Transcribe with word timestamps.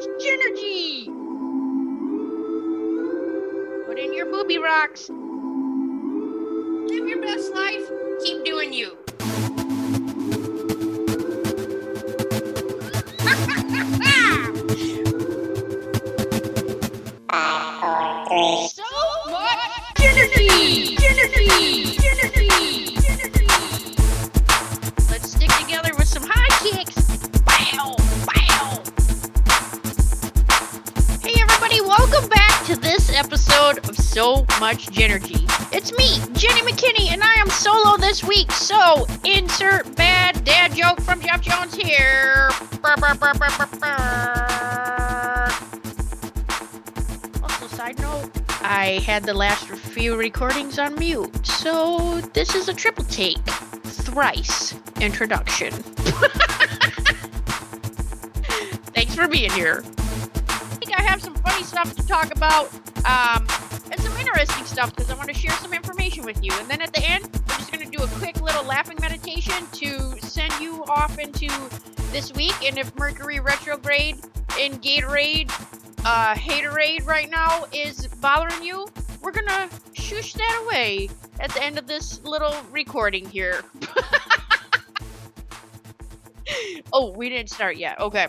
energy. 0.00 1.04
Put 3.86 3.98
in 3.98 4.14
your 4.14 4.26
booby 4.26 4.58
rocks. 4.58 5.10
Live 5.10 7.08
your 7.08 7.20
best 7.20 7.52
life. 7.54 7.90
Keep 8.24 8.44
doing 8.44 8.72
you. 8.72 8.96
So 34.12 34.44
Much 34.60 34.88
Genergy. 34.88 35.40
It's 35.72 35.90
me, 35.92 36.18
Jenny 36.34 36.60
McKinney, 36.60 37.10
and 37.12 37.22
I 37.24 37.32
am 37.36 37.48
solo 37.48 37.96
this 37.96 38.22
week, 38.22 38.52
so 38.52 39.06
insert 39.24 39.96
bad 39.96 40.44
dad 40.44 40.74
joke 40.74 41.00
from 41.00 41.22
Jeff 41.22 41.40
Jones 41.40 41.74
here. 41.74 42.50
Brr, 42.82 42.94
brr, 42.98 43.14
brr. 43.14 43.32
Also, 47.42 47.66
side 47.68 47.98
note, 48.00 48.30
I 48.60 49.00
had 49.06 49.24
the 49.24 49.32
last 49.32 49.66
few 49.68 50.14
recordings 50.14 50.78
on 50.78 50.94
mute, 50.96 51.46
so 51.46 52.20
this 52.34 52.54
is 52.54 52.68
a 52.68 52.74
triple 52.74 53.04
take. 53.04 53.42
Thrice 53.84 54.74
introduction. 55.00 55.72
Thanks 58.92 59.14
for 59.14 59.26
being 59.26 59.50
here. 59.52 59.82
I 59.86 60.84
think 60.84 61.00
I 61.00 61.02
have 61.02 61.22
some 61.22 61.34
funny 61.36 61.64
stuff 61.64 61.96
to 61.96 62.06
talk 62.06 62.30
about, 62.36 62.68
um, 63.06 63.46
interesting 64.32 64.64
stuff 64.64 64.94
because 64.94 65.10
I 65.10 65.14
want 65.14 65.28
to 65.28 65.34
share 65.34 65.50
some 65.52 65.74
information 65.74 66.24
with 66.24 66.42
you. 66.42 66.52
And 66.58 66.68
then 66.68 66.80
at 66.80 66.92
the 66.94 67.04
end, 67.04 67.28
we're 67.32 67.56
just 67.56 67.70
going 67.70 67.84
to 67.84 67.96
do 67.96 68.02
a 68.02 68.06
quick 68.18 68.40
little 68.40 68.64
laughing 68.64 68.96
meditation 69.00 69.66
to 69.72 70.18
send 70.20 70.58
you 70.58 70.84
off 70.88 71.18
into 71.18 71.48
this 72.12 72.32
week. 72.32 72.54
And 72.66 72.78
if 72.78 72.96
Mercury 72.96 73.40
retrograde 73.40 74.16
in 74.58 74.78
Gatorade, 74.78 75.50
uh, 76.06 76.34
Haterade 76.34 77.06
right 77.06 77.30
now 77.30 77.66
is 77.72 78.06
bothering 78.06 78.62
you, 78.62 78.88
we're 79.20 79.32
gonna 79.32 79.68
shush 79.92 80.32
that 80.32 80.62
away 80.64 81.10
at 81.38 81.52
the 81.52 81.62
end 81.62 81.78
of 81.78 81.86
this 81.86 82.24
little 82.24 82.56
recording 82.72 83.28
here. 83.28 83.62
oh, 86.92 87.12
we 87.12 87.28
didn't 87.28 87.50
start 87.50 87.76
yet. 87.76 88.00
Okay. 88.00 88.26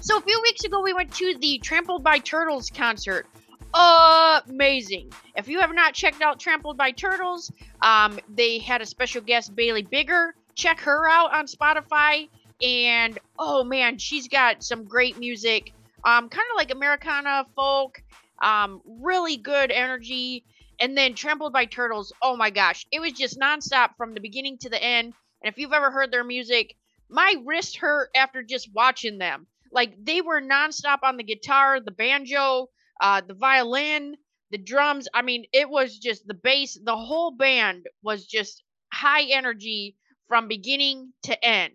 So 0.00 0.18
a 0.18 0.20
few 0.20 0.40
weeks 0.42 0.64
ago, 0.64 0.82
we 0.82 0.92
went 0.92 1.12
to 1.14 1.36
the 1.40 1.58
Trampled 1.58 2.04
by 2.04 2.18
Turtles 2.18 2.70
concert. 2.70 3.26
Amazing! 3.74 5.12
If 5.34 5.48
you 5.48 5.60
have 5.60 5.74
not 5.74 5.94
checked 5.94 6.20
out 6.20 6.38
Trampled 6.38 6.76
by 6.76 6.90
Turtles, 6.90 7.50
um, 7.80 8.18
they 8.28 8.58
had 8.58 8.82
a 8.82 8.86
special 8.86 9.22
guest, 9.22 9.56
Bailey 9.56 9.82
Bigger. 9.82 10.34
Check 10.54 10.80
her 10.80 11.08
out 11.08 11.34
on 11.34 11.46
Spotify. 11.46 12.28
And 12.62 13.18
oh 13.38 13.64
man, 13.64 13.98
she's 13.98 14.28
got 14.28 14.62
some 14.62 14.84
great 14.84 15.18
music. 15.18 15.72
Um, 16.04 16.28
kind 16.28 16.46
of 16.50 16.56
like 16.56 16.70
Americana 16.70 17.46
folk. 17.56 18.02
Um, 18.42 18.82
really 18.84 19.36
good 19.36 19.70
energy. 19.70 20.44
And 20.78 20.96
then 20.96 21.14
Trampled 21.14 21.52
by 21.52 21.64
Turtles. 21.64 22.12
Oh 22.20 22.36
my 22.36 22.50
gosh, 22.50 22.86
it 22.92 23.00
was 23.00 23.12
just 23.12 23.38
nonstop 23.38 23.96
from 23.96 24.14
the 24.14 24.20
beginning 24.20 24.58
to 24.58 24.68
the 24.68 24.82
end. 24.82 25.14
And 25.42 25.52
if 25.52 25.58
you've 25.58 25.72
ever 25.72 25.90
heard 25.90 26.10
their 26.10 26.24
music, 26.24 26.76
my 27.08 27.34
wrist 27.44 27.76
hurt 27.76 28.10
after 28.14 28.42
just 28.42 28.68
watching 28.74 29.18
them. 29.18 29.46
Like 29.72 29.94
they 30.04 30.20
were 30.20 30.40
nonstop 30.42 30.98
on 31.02 31.16
the 31.16 31.24
guitar, 31.24 31.80
the 31.80 31.90
banjo, 31.90 32.68
uh, 33.02 33.20
the 33.20 33.34
violin, 33.34 34.16
the 34.50 34.58
drums. 34.58 35.08
I 35.14 35.22
mean, 35.22 35.44
it 35.52 35.68
was 35.68 35.98
just 35.98 36.26
the 36.26 36.34
bass. 36.34 36.78
The 36.82 36.96
whole 36.96 37.32
band 37.32 37.86
was 38.02 38.26
just 38.26 38.62
high 38.92 39.24
energy 39.24 39.96
from 40.28 40.48
beginning 40.48 41.12
to 41.24 41.44
end. 41.44 41.74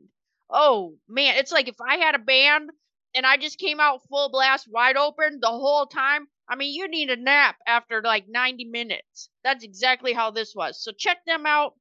Oh 0.50 0.98
man, 1.08 1.36
it's 1.38 1.52
like 1.52 1.68
if 1.68 1.82
I 1.82 1.98
had 1.98 2.16
a 2.16 2.20
band 2.20 2.72
and 3.14 3.26
I 3.26 3.38
just 3.38 3.60
came 3.60 3.80
out 3.82 4.02
full 4.10 4.30
blast, 4.30 4.68
wide 4.72 4.98
open 4.98 5.40
the 5.42 5.50
whole 5.50 5.86
time. 5.88 6.28
I 6.50 6.56
mean, 6.56 6.74
you 6.74 6.88
need 6.88 7.10
a 7.12 7.18
nap 7.18 7.58
after 7.68 8.02
like 8.02 8.26
90 8.30 8.66
minutes. 8.66 9.30
That's 9.44 9.66
exactly 9.66 10.14
how 10.14 10.32
this 10.32 10.56
was. 10.56 10.82
So 10.82 10.94
check 10.98 11.20
them 11.26 11.46
out. 11.46 11.74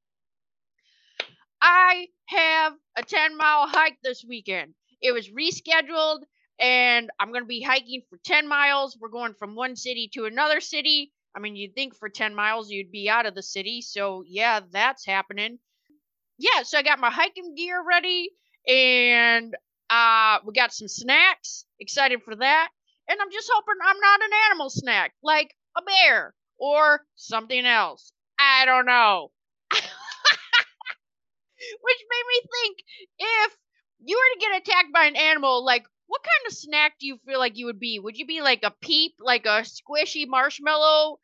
I 1.63 2.09
have 2.27 2.75
a 2.97 3.03
10 3.03 3.37
mile 3.37 3.69
hike 3.69 3.99
this 4.03 4.25
weekend. 4.27 4.75
It 5.01 5.13
was 5.13 5.29
rescheduled, 5.31 6.23
and 6.59 7.11
I'm 7.19 7.31
going 7.31 7.43
to 7.43 7.49
be 7.49 7.63
hiking 7.63 8.03
for 8.09 8.19
10 8.25 8.49
miles. 8.49 8.97
We're 9.01 9.09
going 9.09 9.35
from 9.35 9.55
one 9.55 9.77
city 9.77 10.09
to 10.15 10.25
another 10.25 10.61
city. 10.61 11.13
I 11.35 11.41
mean, 11.41 11.57
you'd 11.57 11.75
think 11.75 11.95
for 11.95 12.09
10 12.09 12.35
miles 12.35 12.71
you'd 12.71 12.91
be 12.91 13.11
out 13.11 13.27
of 13.27 13.35
the 13.35 13.43
city. 13.43 13.83
So, 13.83 14.25
yeah, 14.27 14.61
that's 14.71 15.05
happening. 15.05 15.59
Yeah, 16.39 16.63
so 16.63 16.79
I 16.79 16.83
got 16.83 16.99
my 16.99 17.11
hiking 17.11 17.55
gear 17.55 17.83
ready, 17.83 18.31
and 18.69 19.55
uh, 19.89 20.39
we 20.45 20.53
got 20.53 20.73
some 20.73 20.89
snacks. 20.89 21.65
Excited 21.81 22.23
for 22.23 22.37
that. 22.37 22.69
And 23.09 23.19
I'm 23.21 23.31
just 23.31 23.51
hoping 23.53 23.77
I'm 23.83 24.01
not 24.01 24.21
an 24.23 24.31
animal 24.51 24.71
snack, 24.71 25.15
like 25.23 25.55
a 25.77 25.83
bear 25.83 26.35
or 26.59 27.03
something 27.15 27.65
else. 27.65 28.13
I 28.39 28.65
don't 28.65 28.87
know. 28.87 29.31
Which 29.71 29.81
made 32.11 32.27
me 32.29 32.41
think 32.53 32.79
if 33.19 33.57
you 34.05 34.17
were 34.17 34.35
to 34.35 34.41
get 34.41 34.63
attacked 34.63 34.93
by 34.93 35.05
an 35.07 35.17
animal, 35.17 35.65
like 35.65 35.87
what 36.07 36.23
kind 36.23 36.47
of 36.51 36.57
snack 36.57 36.95
do 36.99 37.07
you 37.07 37.19
feel 37.27 37.39
like 37.39 37.57
you 37.57 37.67
would 37.67 37.81
be? 37.81 37.99
Would 37.99 38.17
you 38.17 38.27
be 38.27 38.41
like 38.41 38.61
a 38.63 38.71
peep, 38.81 39.15
like 39.21 39.47
a 39.47 39.65
squishy 39.65 40.27
marshmallow, 40.27 41.19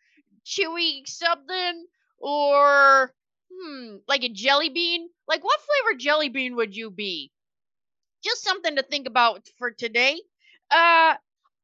chewy 0.47 1.07
something, 1.07 1.87
or 2.19 3.15
hmm, 3.53 3.97
like 4.09 4.25
a 4.25 4.29
jelly 4.29 4.69
bean? 4.71 5.09
Like 5.29 5.45
what 5.45 5.61
flavor 5.61 5.99
jelly 5.99 6.29
bean 6.29 6.57
would 6.57 6.77
you 6.77 6.91
be? 6.91 7.33
Just 8.25 8.43
something 8.43 8.77
to 8.77 8.83
think 8.83 9.07
about 9.07 9.49
for 9.59 9.71
today. 9.71 10.21
Uh 10.71 11.15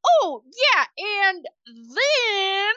oh 0.05 0.43
yeah, 0.45 0.85
and 0.97 1.47
then 1.95 2.73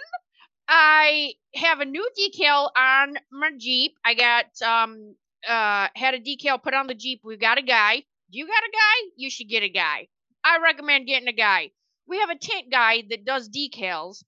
I 0.69 1.34
have 1.54 1.80
a 1.80 1.84
new 1.84 2.09
decal 2.19 2.70
on 2.76 3.19
my 3.32 3.50
Jeep. 3.59 3.97
I 4.04 4.14
got 4.14 4.47
um 4.62 5.16
uh 5.48 5.88
had 5.94 6.14
a 6.14 6.20
decal 6.20 6.62
put 6.62 6.74
on 6.74 6.86
the 6.86 6.94
Jeep. 6.94 7.20
We've 7.24 7.41
got 7.41 7.59
a 7.59 7.62
guy. 7.62 8.04
You 8.30 8.47
got 8.47 8.64
a 8.64 8.72
guy? 8.72 9.10
You 9.16 9.30
should 9.30 9.48
get 9.48 9.62
a 9.62 9.69
guy. 9.69 10.09
I 10.44 10.58
recommend 10.62 11.06
getting 11.06 11.28
a 11.28 11.32
guy. 11.32 11.70
We 12.06 12.19
have 12.19 12.30
a 12.30 12.38
tint 12.38 12.70
guy 12.70 13.04
that 13.10 13.25
does 13.25 13.48
decals. 13.48 14.25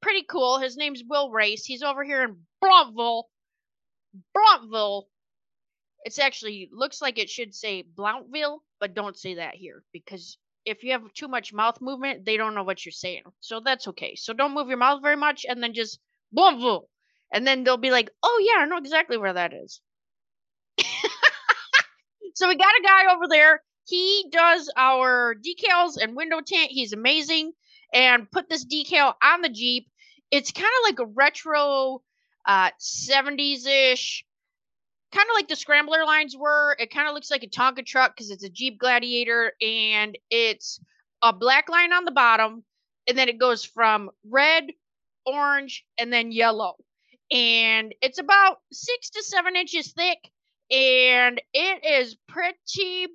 Pretty 0.00 0.24
cool. 0.28 0.58
His 0.58 0.76
name's 0.76 1.02
Will 1.06 1.30
Race. 1.30 1.64
He's 1.64 1.82
over 1.82 2.04
here 2.04 2.24
in 2.24 2.36
Blountville. 2.62 3.24
Blountville. 4.36 5.04
It's 6.04 6.18
actually 6.18 6.68
looks 6.72 7.02
like 7.02 7.18
it 7.18 7.28
should 7.28 7.54
say 7.54 7.82
Blountville, 7.82 8.60
but 8.80 8.94
don't 8.94 9.18
say 9.18 9.34
that 9.34 9.54
here 9.54 9.84
because 9.92 10.38
if 10.64 10.82
you 10.84 10.92
have 10.92 11.12
too 11.12 11.28
much 11.28 11.52
mouth 11.52 11.80
movement, 11.80 12.24
they 12.24 12.36
don't 12.36 12.54
know 12.54 12.62
what 12.62 12.84
you're 12.84 12.92
saying. 12.92 13.22
So 13.40 13.60
that's 13.60 13.88
okay. 13.88 14.14
So 14.14 14.32
don't 14.32 14.54
move 14.54 14.68
your 14.68 14.76
mouth 14.76 15.02
very 15.02 15.16
much 15.16 15.44
and 15.48 15.62
then 15.62 15.74
just 15.74 15.98
Blounteville. 16.36 16.84
And 17.32 17.46
then 17.46 17.64
they'll 17.64 17.76
be 17.76 17.90
like, 17.90 18.10
oh 18.22 18.42
yeah, 18.42 18.62
I 18.62 18.66
know 18.66 18.78
exactly 18.78 19.16
where 19.18 19.32
that 19.32 19.52
is. 19.52 19.80
so 22.34 22.48
we 22.48 22.56
got 22.56 22.78
a 22.78 22.82
guy 22.82 23.14
over 23.14 23.26
there. 23.28 23.62
He 23.88 24.26
does 24.30 24.70
our 24.76 25.34
decals 25.34 25.96
and 26.00 26.14
window 26.14 26.40
tint. 26.40 26.70
He's 26.70 26.92
amazing. 26.92 27.52
And 27.92 28.30
put 28.30 28.48
this 28.48 28.66
decal 28.66 29.14
on 29.22 29.40
the 29.40 29.48
Jeep. 29.48 29.88
It's 30.30 30.52
kind 30.52 30.66
of 30.66 30.90
like 30.90 30.98
a 30.98 31.10
retro 31.10 32.02
uh 32.46 32.70
70s 32.80 33.66
ish 33.66 34.24
kind 35.12 35.26
of 35.30 35.34
like 35.34 35.48
the 35.48 35.56
scrambler 35.56 36.04
lines 36.04 36.36
were 36.36 36.76
it 36.78 36.90
kind 36.90 37.08
of 37.08 37.14
looks 37.14 37.30
like 37.30 37.42
a 37.42 37.48
tonka 37.48 37.84
truck 37.84 38.14
because 38.14 38.30
it's 38.30 38.44
a 38.44 38.48
jeep 38.48 38.78
gladiator 38.78 39.52
and 39.60 40.16
it's 40.30 40.80
a 41.22 41.32
black 41.32 41.68
line 41.68 41.92
on 41.92 42.04
the 42.04 42.10
bottom 42.10 42.64
and 43.06 43.16
then 43.16 43.28
it 43.28 43.38
goes 43.38 43.64
from 43.64 44.10
red 44.28 44.64
orange 45.26 45.84
and 45.98 46.12
then 46.12 46.30
yellow 46.32 46.76
and 47.30 47.94
it's 48.00 48.18
about 48.18 48.58
six 48.72 49.10
to 49.10 49.22
seven 49.22 49.56
inches 49.56 49.92
thick 49.92 50.18
and 50.70 51.40
it 51.52 51.84
is 51.84 52.16
pretty 52.28 53.06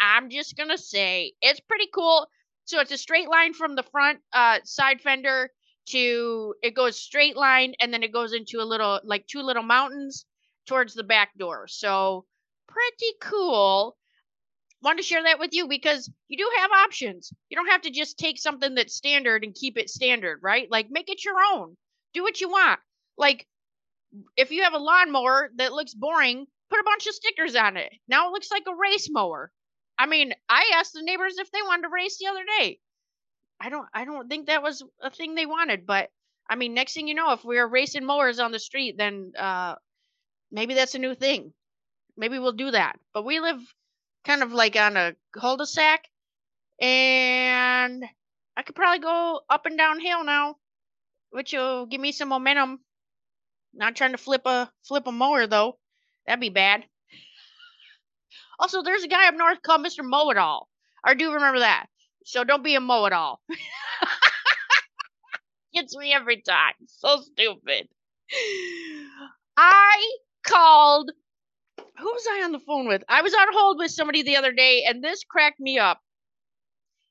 I'm 0.00 0.30
just 0.30 0.56
gonna 0.56 0.78
say 0.78 1.32
it's 1.40 1.60
pretty 1.60 1.88
cool. 1.92 2.26
So 2.64 2.80
it's 2.80 2.92
a 2.92 2.98
straight 2.98 3.28
line 3.28 3.54
from 3.54 3.76
the 3.76 3.82
front 3.84 4.20
uh, 4.32 4.58
side 4.64 5.00
fender 5.00 5.50
to 5.86 6.54
it 6.62 6.74
goes 6.74 6.98
straight 6.98 7.36
line 7.36 7.74
and 7.80 7.92
then 7.92 8.02
it 8.02 8.12
goes 8.12 8.32
into 8.32 8.60
a 8.60 8.64
little 8.64 9.00
like 9.04 9.26
two 9.26 9.42
little 9.42 9.62
mountains 9.62 10.24
towards 10.66 10.94
the 10.94 11.04
back 11.04 11.30
door. 11.38 11.68
So 11.68 12.24
pretty 12.66 13.12
cool. 13.20 13.96
Want 14.82 14.98
to 14.98 15.04
share 15.04 15.22
that 15.22 15.38
with 15.38 15.54
you 15.54 15.68
because 15.68 16.10
you 16.28 16.36
do 16.36 16.50
have 16.58 16.70
options. 16.70 17.32
You 17.48 17.56
don't 17.56 17.70
have 17.70 17.82
to 17.82 17.90
just 17.90 18.18
take 18.18 18.38
something 18.38 18.74
that's 18.74 18.94
standard 18.94 19.44
and 19.44 19.54
keep 19.54 19.78
it 19.78 19.88
standard, 19.88 20.40
right? 20.42 20.70
Like 20.70 20.88
make 20.90 21.08
it 21.08 21.24
your 21.24 21.36
own. 21.52 21.76
Do 22.12 22.22
what 22.22 22.40
you 22.40 22.48
want. 22.48 22.80
Like 23.16 23.46
if 24.36 24.50
you 24.50 24.64
have 24.64 24.74
a 24.74 24.78
lawnmower 24.78 25.50
that 25.56 25.72
looks 25.72 25.94
boring, 25.94 26.46
bunch 26.86 27.06
of 27.06 27.14
stickers 27.14 27.56
on 27.56 27.76
it. 27.76 27.92
Now 28.08 28.28
it 28.28 28.32
looks 28.32 28.50
like 28.50 28.64
a 28.66 28.74
race 28.74 29.08
mower. 29.10 29.52
I 29.98 30.06
mean, 30.06 30.32
I 30.48 30.72
asked 30.74 30.94
the 30.94 31.02
neighbors 31.02 31.38
if 31.38 31.50
they 31.50 31.62
wanted 31.62 31.82
to 31.82 31.88
race 31.90 32.18
the 32.18 32.28
other 32.28 32.44
day. 32.58 32.80
I 33.60 33.68
don't 33.70 33.88
I 33.92 34.04
don't 34.04 34.28
think 34.28 34.46
that 34.46 34.62
was 34.62 34.82
a 35.02 35.10
thing 35.10 35.34
they 35.34 35.46
wanted, 35.46 35.86
but 35.86 36.10
I 36.48 36.56
mean, 36.56 36.74
next 36.74 36.94
thing 36.94 37.08
you 37.08 37.14
know, 37.14 37.32
if 37.32 37.44
we 37.44 37.58
are 37.58 37.68
racing 37.68 38.04
mowers 38.04 38.38
on 38.38 38.52
the 38.52 38.58
street, 38.58 38.96
then 38.96 39.32
uh 39.38 39.74
maybe 40.52 40.74
that's 40.74 40.94
a 40.94 40.98
new 41.00 41.14
thing. 41.14 41.52
Maybe 42.16 42.38
we'll 42.38 42.52
do 42.52 42.70
that. 42.70 42.98
But 43.12 43.24
we 43.24 43.40
live 43.40 43.60
kind 44.24 44.42
of 44.42 44.52
like 44.52 44.76
on 44.76 44.96
a 44.96 45.14
cul-de-sac 45.32 46.04
and 46.80 48.04
I 48.56 48.62
could 48.62 48.74
probably 48.74 49.00
go 49.00 49.40
up 49.48 49.66
and 49.66 49.78
down 49.78 50.00
hill 50.00 50.24
now, 50.24 50.56
which 51.30 51.52
will 51.52 51.86
give 51.86 52.00
me 52.00 52.12
some 52.12 52.28
momentum. 52.28 52.80
Not 53.74 53.96
trying 53.96 54.12
to 54.12 54.18
flip 54.18 54.46
a 54.46 54.70
flip 54.84 55.06
a 55.06 55.12
mower 55.12 55.46
though. 55.46 55.78
That'd 56.26 56.40
be 56.40 56.48
bad. 56.48 56.84
Also, 58.58 58.82
there's 58.82 59.04
a 59.04 59.08
guy 59.08 59.28
up 59.28 59.34
north 59.36 59.62
called 59.62 59.84
Mr. 59.84 60.02
Mow 60.02 60.30
It 60.30 60.38
All. 60.38 60.68
I 61.04 61.14
do 61.14 61.32
remember 61.32 61.60
that. 61.60 61.86
So 62.26 62.42
don't 62.42 62.64
be 62.64 62.74
a 62.74 62.80
mow 62.80 63.06
it 63.06 63.12
all. 63.12 63.40
Gets 65.74 65.96
me 65.96 66.12
every 66.12 66.42
time. 66.42 66.74
So 66.88 67.20
stupid. 67.20 67.88
I 69.56 70.16
called. 70.44 71.12
Who 71.78 72.04
was 72.04 72.26
I 72.28 72.42
on 72.44 72.52
the 72.52 72.58
phone 72.58 72.88
with? 72.88 73.04
I 73.08 73.22
was 73.22 73.32
on 73.32 73.46
hold 73.52 73.78
with 73.78 73.92
somebody 73.92 74.22
the 74.22 74.36
other 74.36 74.52
day, 74.52 74.84
and 74.86 75.02
this 75.02 75.22
cracked 75.22 75.60
me 75.60 75.78
up. 75.78 76.00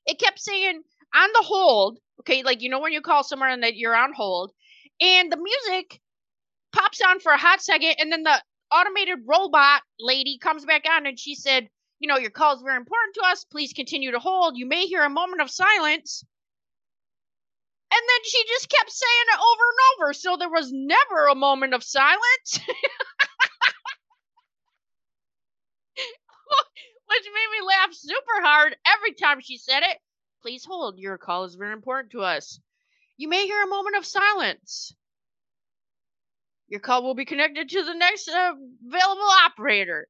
It 0.04 0.20
kept 0.20 0.38
saying 0.38 0.82
on 1.14 1.30
the 1.32 1.42
hold, 1.42 1.98
okay, 2.20 2.42
like 2.42 2.60
you 2.60 2.68
know 2.68 2.80
when 2.80 2.92
you 2.92 3.00
call 3.00 3.24
somewhere 3.24 3.48
and 3.48 3.62
that 3.62 3.76
you're 3.76 3.96
on 3.96 4.12
hold, 4.12 4.52
and 5.00 5.32
the 5.32 5.38
music 5.38 6.00
pops 6.74 7.00
on 7.00 7.20
for 7.20 7.32
a 7.32 7.38
hot 7.38 7.62
second, 7.62 7.94
and 7.98 8.12
then 8.12 8.22
the 8.22 8.42
automated 8.72 9.18
robot 9.26 9.82
lady 9.98 10.38
comes 10.38 10.64
back 10.64 10.84
on 10.88 11.06
and 11.06 11.18
she 11.18 11.34
said, 11.34 11.68
you 11.98 12.08
know, 12.08 12.18
your 12.18 12.30
call 12.30 12.54
is 12.54 12.62
very 12.62 12.76
important 12.76 13.14
to 13.14 13.22
us. 13.26 13.44
Please 13.44 13.72
continue 13.72 14.12
to 14.12 14.18
hold. 14.18 14.56
You 14.56 14.66
may 14.66 14.86
hear 14.86 15.02
a 15.02 15.10
moment 15.10 15.40
of 15.40 15.50
silence. 15.50 16.24
And 17.92 18.00
then 18.00 18.24
she 18.24 18.44
just 18.48 18.68
kept 18.68 18.90
saying 18.90 19.26
it 19.32 19.38
over 19.38 19.62
and 19.70 19.78
over. 20.04 20.12
So 20.12 20.36
there 20.36 20.50
was 20.50 20.72
never 20.72 21.26
a 21.28 21.34
moment 21.34 21.72
of 21.74 21.82
silence. 21.82 22.20
Which 27.08 27.24
made 27.24 27.60
me 27.60 27.66
laugh 27.66 27.92
super 27.92 28.42
hard 28.42 28.76
every 28.86 29.12
time 29.14 29.40
she 29.40 29.56
said 29.56 29.82
it. 29.84 29.98
Please 30.42 30.64
hold. 30.64 30.98
Your 30.98 31.16
call 31.16 31.44
is 31.44 31.54
very 31.54 31.72
important 31.72 32.12
to 32.12 32.20
us. 32.22 32.60
You 33.16 33.28
may 33.28 33.46
hear 33.46 33.62
a 33.62 33.68
moment 33.68 33.96
of 33.96 34.04
silence. 34.04 34.94
Your 36.68 36.80
call 36.80 37.02
will 37.02 37.14
be 37.14 37.24
connected 37.24 37.68
to 37.68 37.84
the 37.84 37.94
next 37.94 38.28
uh, 38.28 38.52
available 38.88 39.28
operator. 39.44 40.08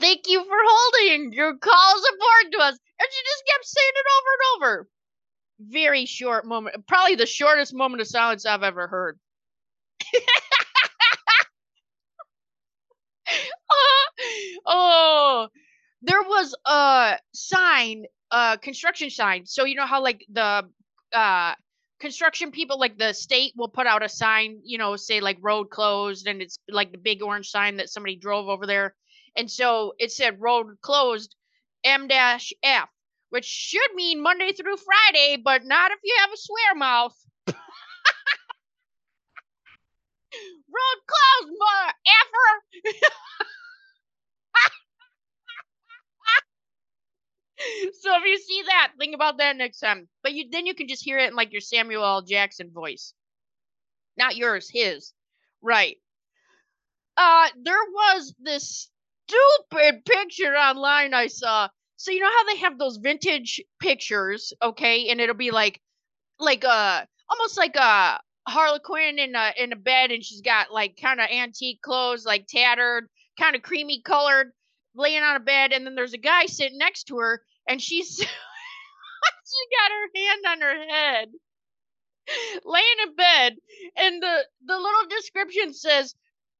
Thank 0.00 0.22
you 0.26 0.42
for 0.42 0.56
holding. 0.66 1.32
Your 1.32 1.56
call 1.56 1.96
is 1.96 2.08
important 2.12 2.52
to 2.54 2.58
us. 2.60 2.78
And 2.98 3.08
she 3.10 3.22
just 3.24 3.44
kept 3.52 3.64
saying 3.66 3.92
it 3.94 4.06
over 4.16 4.30
and 4.32 4.42
over. 4.56 4.88
Very 5.60 6.06
short 6.06 6.46
moment. 6.46 6.86
Probably 6.86 7.14
the 7.16 7.26
shortest 7.26 7.74
moment 7.74 8.00
of 8.00 8.08
silence 8.08 8.46
I've 8.46 8.62
ever 8.62 8.88
heard. 8.88 9.18
oh, 14.66 15.48
there 16.02 16.22
was 16.22 16.54
a 16.66 17.18
sign, 17.32 18.04
a 18.30 18.58
construction 18.60 19.10
sign. 19.10 19.46
So 19.46 19.64
you 19.64 19.74
know 19.76 19.86
how 19.86 20.02
like 20.02 20.24
the 20.30 20.64
uh 21.12 21.54
construction 22.04 22.50
people 22.50 22.78
like 22.78 22.98
the 22.98 23.14
state 23.14 23.54
will 23.56 23.70
put 23.70 23.86
out 23.86 24.02
a 24.04 24.10
sign, 24.10 24.60
you 24.62 24.76
know, 24.76 24.94
say 24.94 25.20
like 25.22 25.38
road 25.40 25.70
closed 25.70 26.26
and 26.26 26.42
it's 26.42 26.58
like 26.68 26.92
the 26.92 26.98
big 26.98 27.22
orange 27.22 27.48
sign 27.48 27.78
that 27.78 27.88
somebody 27.88 28.14
drove 28.14 28.46
over 28.46 28.66
there. 28.66 28.94
And 29.34 29.50
so 29.50 29.94
it 29.98 30.12
said 30.12 30.38
road 30.38 30.66
closed 30.82 31.34
M 31.82 32.06
dash 32.06 32.52
F, 32.62 32.90
which 33.30 33.46
should 33.46 33.94
mean 33.94 34.22
Monday 34.22 34.52
through 34.52 34.76
Friday, 34.76 35.40
but 35.42 35.64
not 35.64 35.92
if 35.92 35.98
you 36.04 36.14
have 36.20 36.30
a 36.30 36.36
swear 36.36 36.74
mouth. 36.74 37.16
road 37.46 37.54
closed, 41.06 41.54
mother 41.58 41.94
effer. 42.20 43.46
so 48.00 48.10
if 48.16 48.24
you 48.24 48.38
see 48.38 48.62
that, 48.66 48.92
think 48.98 49.14
about 49.14 49.38
that 49.38 49.56
next 49.56 49.80
time. 49.80 50.08
But 50.22 50.32
you 50.34 50.46
then 50.50 50.66
you 50.66 50.74
can 50.74 50.88
just 50.88 51.04
hear 51.04 51.18
it 51.18 51.28
in 51.28 51.36
like 51.36 51.52
your 51.52 51.60
Samuel 51.60 52.04
L. 52.04 52.22
Jackson 52.22 52.70
voice. 52.70 53.14
Not 54.16 54.36
yours, 54.36 54.68
his. 54.70 55.12
Right. 55.62 55.96
Uh 57.16 57.48
there 57.62 57.84
was 57.92 58.34
this 58.40 58.90
stupid 59.26 60.04
picture 60.04 60.54
online 60.54 61.14
I 61.14 61.28
saw. 61.28 61.68
So 61.96 62.10
you 62.10 62.20
know 62.20 62.30
how 62.30 62.44
they 62.44 62.58
have 62.58 62.78
those 62.78 62.98
vintage 62.98 63.62
pictures, 63.80 64.52
okay? 64.62 65.08
And 65.08 65.20
it'll 65.20 65.34
be 65.34 65.50
like 65.50 65.80
like 66.38 66.64
uh 66.64 67.04
almost 67.28 67.56
like 67.56 67.76
a 67.76 68.20
Harlequin 68.46 69.18
in 69.18 69.34
a 69.34 69.52
in 69.56 69.72
a 69.72 69.76
bed 69.76 70.10
and 70.10 70.22
she's 70.22 70.42
got 70.42 70.70
like 70.72 70.98
kind 71.00 71.20
of 71.20 71.30
antique 71.30 71.80
clothes, 71.80 72.26
like 72.26 72.46
tattered, 72.46 73.08
kind 73.40 73.56
of 73.56 73.62
creamy 73.62 74.02
colored, 74.02 74.52
laying 74.94 75.22
on 75.22 75.36
a 75.36 75.40
bed, 75.40 75.72
and 75.72 75.86
then 75.86 75.94
there's 75.94 76.12
a 76.12 76.18
guy 76.18 76.46
sitting 76.46 76.78
next 76.78 77.04
to 77.04 77.18
her 77.18 77.42
and 77.68 77.80
she's 77.82 78.16
she 78.18 78.26
got 79.78 79.90
her 79.92 80.08
hand 80.16 80.42
on 80.48 80.60
her 80.60 80.88
head 80.88 81.28
laying 82.64 82.98
in 83.06 83.14
bed 83.16 83.56
and 83.96 84.22
the 84.22 84.46
the 84.66 84.76
little 84.76 85.06
description 85.10 85.72
says 85.74 86.14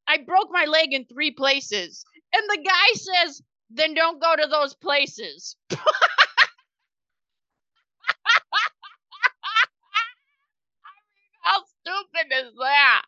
i 0.08 0.18
broke 0.18 0.48
my 0.50 0.64
leg 0.66 0.92
in 0.92 1.04
three 1.06 1.30
places. 1.30 2.04
And 2.34 2.42
the 2.50 2.62
guy 2.64 2.94
says 2.94 3.42
then 3.70 3.94
don't 3.94 4.20
go 4.20 4.36
to 4.36 4.46
those 4.48 4.74
places. 4.74 5.56
How 11.42 11.58
stupid 11.64 12.32
is 12.46 12.52
that? 12.58 13.02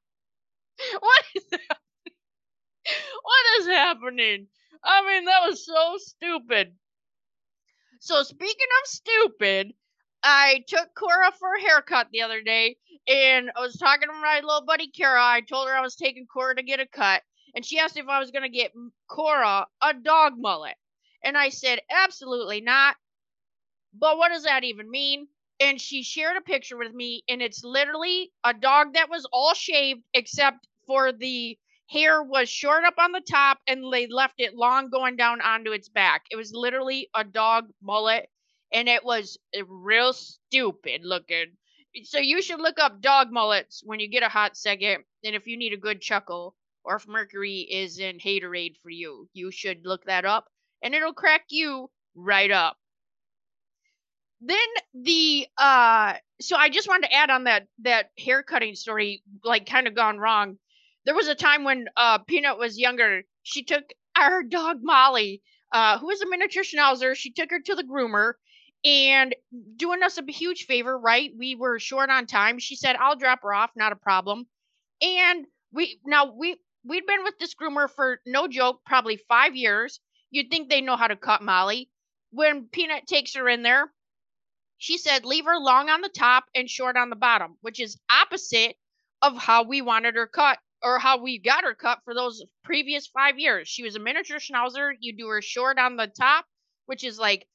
What 1.00 1.25
is 1.37 1.44
that 1.50 1.78
what 3.22 3.60
is 3.60 3.66
happening? 3.69 4.48
I 4.84 5.06
mean 5.06 5.25
that 5.26 5.46
was 5.48 5.64
so 5.66 5.96
stupid 5.98 6.75
so 8.06 8.23
speaking 8.23 8.69
of 8.82 8.88
stupid, 8.88 9.73
I 10.23 10.64
took 10.69 10.94
Cora 10.94 11.32
for 11.32 11.55
a 11.55 11.61
haircut 11.61 12.06
the 12.12 12.23
other 12.23 12.41
day, 12.41 12.76
and 13.08 13.50
I 13.56 13.61
was 13.61 13.76
talking 13.76 14.08
to 14.08 14.14
my 14.14 14.41
little 14.44 14.64
buddy 14.64 14.88
Kara. 14.88 15.20
I 15.20 15.41
told 15.41 15.67
her 15.67 15.75
I 15.75 15.81
was 15.81 15.97
taking 15.97 16.26
Cora 16.26 16.55
to 16.55 16.62
get 16.62 16.79
a 16.79 16.87
cut, 16.87 17.23
and 17.56 17.67
she 17.67 17.81
asked 17.81 17.97
if 17.97 18.06
I 18.06 18.20
was 18.20 18.31
gonna 18.31 18.49
get 18.49 18.73
Cora 19.08 19.67
a 19.82 19.94
dog 19.94 20.35
mullet, 20.37 20.76
and 21.25 21.37
I 21.37 21.49
said 21.49 21.81
absolutely 21.91 22.60
not. 22.60 22.94
But 23.93 24.19
what 24.19 24.29
does 24.29 24.44
that 24.44 24.63
even 24.63 24.89
mean? 24.89 25.27
And 25.58 25.81
she 25.81 26.05
shared 26.05 26.36
a 26.36 26.43
picture 26.43 26.77
with 26.77 26.94
me, 26.94 27.25
and 27.29 27.43
it's 27.43 27.65
literally 27.65 28.31
a 28.44 28.55
dog 28.55 28.94
that 28.94 29.10
was 29.10 29.27
all 29.32 29.55
shaved 29.55 30.05
except 30.15 30.69
for 30.86 31.10
the 31.10 31.58
hair 31.88 32.22
was 32.22 32.48
short 32.48 32.84
up 32.84 32.98
on 32.98 33.12
the 33.12 33.20
top 33.20 33.58
and 33.66 33.93
they 33.93 34.06
left 34.06 34.34
it 34.38 34.55
long 34.55 34.90
going 34.90 35.16
down 35.16 35.40
onto 35.40 35.72
its 35.72 35.88
back. 35.88 36.26
It 36.31 36.36
was 36.36 36.52
literally 36.52 37.08
a 37.14 37.24
dog 37.24 37.69
mullet 37.82 38.28
and 38.72 38.88
it 38.88 39.05
was 39.05 39.38
eh, 39.55 39.62
real 39.66 40.12
stupid 40.12 41.02
looking. 41.05 41.56
So 42.05 42.19
you 42.19 42.43
should 42.43 42.60
look 42.60 42.78
up 42.78 43.00
dog 43.00 43.31
mullets 43.31 43.82
when 43.84 44.00
you 44.00 44.08
get 44.08 44.22
a 44.22 44.28
hot 44.28 44.56
second 44.56 45.05
and 45.24 45.34
if 45.34 45.46
you 45.46 45.56
need 45.56 45.72
a 45.72 45.78
good 45.78 46.00
chuckle 46.00 46.55
or 46.84 46.96
if 46.96 47.08
Mercury 47.08 47.60
is 47.60 47.98
in 47.98 48.19
haterade 48.19 48.76
for 48.82 48.90
you, 48.90 49.28
you 49.32 49.50
should 49.50 49.86
look 49.86 50.05
that 50.05 50.24
up 50.24 50.48
and 50.82 50.94
it'll 50.94 51.14
crack 51.14 51.44
you 51.50 51.90
right 52.14 52.50
up. 52.50 52.76
Then 54.40 54.58
the 54.93 55.46
uh 55.56 56.14
so 56.40 56.56
I 56.56 56.69
just 56.69 56.88
wanted 56.88 57.08
to 57.08 57.14
add 57.14 57.31
on 57.31 57.44
that 57.44 57.69
that 57.78 58.10
hair 58.19 58.43
cutting 58.43 58.74
story 58.74 59.22
like 59.43 59.66
kind 59.66 59.86
of 59.86 59.94
gone 59.94 60.19
wrong 60.19 60.58
there 61.06 61.15
was 61.15 61.29
a 61.29 61.34
time 61.34 61.65
when 61.65 61.86
uh, 61.96 62.19
Peanut 62.19 62.58
was 62.58 62.79
younger. 62.79 63.22
She 63.44 63.63
took 63.63 63.84
our 64.19 64.43
dog 64.43 64.81
Molly, 64.82 65.41
uh, 65.72 65.98
who 65.98 66.08
was 66.08 66.20
a 66.20 66.29
miniature 66.29 66.65
schnauzer. 66.65 67.15
She 67.15 67.31
took 67.31 67.51
her 67.51 67.60
to 67.60 67.75
the 67.77 67.84
groomer 67.84 68.34
and 68.84 69.34
doing 69.77 70.03
us 70.03 70.19
a 70.19 70.31
huge 70.31 70.67
favor, 70.67 70.98
right? 70.98 71.31
We 71.39 71.55
were 71.55 71.79
short 71.79 72.10
on 72.10 72.27
time. 72.27 72.58
She 72.58 72.75
said, 72.75 72.96
"I'll 72.96 73.17
drop 73.17 73.43
her 73.43 73.55
off, 73.55 73.70
not 73.77 73.93
a 73.93 73.96
problem." 73.96 74.46
And 75.01 75.46
we 75.72 76.01
now 76.05 76.32
we 76.32 76.56
we'd 76.84 77.06
been 77.06 77.22
with 77.22 77.39
this 77.39 77.55
groomer 77.55 77.89
for 77.89 78.20
no 78.27 78.48
joke, 78.48 78.82
probably 78.84 79.17
five 79.29 79.55
years. 79.55 80.01
You'd 80.31 80.51
think 80.51 80.69
they 80.69 80.81
know 80.81 80.96
how 80.96 81.06
to 81.06 81.17
cut 81.17 81.41
Molly. 81.41 81.89
When 82.31 82.67
Peanut 82.67 83.06
takes 83.06 83.34
her 83.34 83.48
in 83.48 83.63
there, 83.63 83.93
she 84.79 84.98
said, 84.98 85.25
"Leave 85.25 85.44
her 85.44 85.58
long 85.58 85.89
on 85.89 86.01
the 86.01 86.08
top 86.08 86.46
and 86.53 86.69
short 86.69 86.96
on 86.96 87.10
the 87.10 87.17
bottom," 87.17 87.56
which 87.60 87.79
is 87.79 87.96
opposite 88.10 88.77
of 89.22 89.36
how 89.36 89.63
we 89.63 89.81
wanted 89.81 90.17
her 90.17 90.27
cut 90.27 90.58
or 90.82 90.98
how 90.98 91.22
we 91.22 91.38
got 91.38 91.64
her 91.64 91.74
cut 91.74 91.98
for 92.04 92.14
those 92.14 92.44
previous 92.64 93.06
five 93.06 93.38
years. 93.38 93.68
She 93.68 93.82
was 93.82 93.96
a 93.96 94.00
miniature 94.00 94.38
schnauzer. 94.38 94.92
You 95.00 95.16
do 95.16 95.28
her 95.28 95.42
short 95.42 95.78
on 95.78 95.96
the 95.96 96.06
top, 96.06 96.46
which 96.86 97.04
is 97.04 97.18
like, 97.18 97.46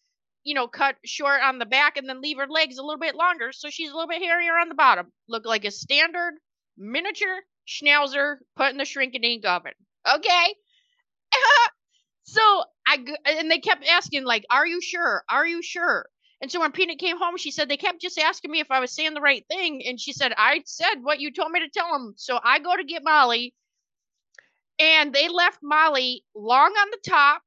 you 0.44 0.56
know, 0.56 0.68
cut 0.68 0.96
short 1.06 1.42
on 1.42 1.60
the 1.60 1.66
back 1.66 1.98
and 1.98 2.10
then 2.10 2.22
leave 2.22 2.38
her 2.38 2.48
legs 2.48 2.78
a 2.78 2.84
little 2.84 3.00
bit 3.00 3.16
longer. 3.16 3.52
So 3.52 3.70
she's 3.70 3.92
a 3.92 3.94
little 3.94 4.08
bit 4.08 4.22
hairier 4.22 4.58
on 4.58 4.70
the 4.70 4.76
bottom. 4.76 5.12
Look 5.28 5.46
like 5.46 5.66
a 5.66 5.72
standard 5.72 6.34
miniature 6.78 7.42
schnauzer 7.68 8.38
put 8.56 8.72
in 8.72 8.78
the 8.78 8.84
Shrinky 8.84 9.22
Dink 9.22 9.46
oven. 9.46 9.74
Okay. 10.10 10.56
so 12.24 12.42
I 12.88 13.06
and 13.26 13.50
they 13.52 13.60
kept 13.60 13.86
asking 13.88 14.26
like, 14.26 14.46
"Are 14.50 14.66
you 14.66 14.82
sure? 14.82 15.24
Are 15.30 15.46
you 15.46 15.62
sure?" 15.62 16.08
And 16.42 16.52
so 16.52 16.60
when 16.60 16.72
Peanut 16.72 16.98
came 16.98 17.20
home, 17.20 17.38
she 17.38 17.52
said 17.52 17.70
they 17.70 17.78
kept 17.78 18.02
just 18.02 18.18
asking 18.18 18.50
me 18.50 18.60
if 18.60 18.72
I 18.72 18.80
was 18.80 18.92
saying 18.92 19.14
the 19.14 19.22
right 19.22 19.46
thing, 19.48 19.84
and 19.86 20.00
she 20.00 20.12
said 20.12 20.34
I 20.36 20.64
said 20.66 20.96
what 21.04 21.20
you 21.20 21.32
told 21.32 21.52
me 21.52 21.60
to 21.60 21.70
tell 21.70 21.92
them. 21.94 22.16
So 22.18 22.40
I 22.44 22.58
go 22.60 22.76
to 22.76 22.84
get 22.84 23.04
Molly, 23.04 23.54
and 24.80 25.14
they 25.14 25.30
left 25.30 25.60
Molly 25.62 26.26
long 26.34 26.72
on 26.72 26.88
the 26.90 27.10
top 27.10 27.44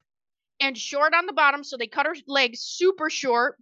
and 0.60 0.78
short 0.78 1.12
on 1.12 1.26
the 1.26 1.32
bottom, 1.32 1.64
so 1.64 1.76
they 1.76 1.88
cut 1.88 2.06
her 2.06 2.14
legs 2.28 2.60
super 2.60 3.10
short, 3.10 3.58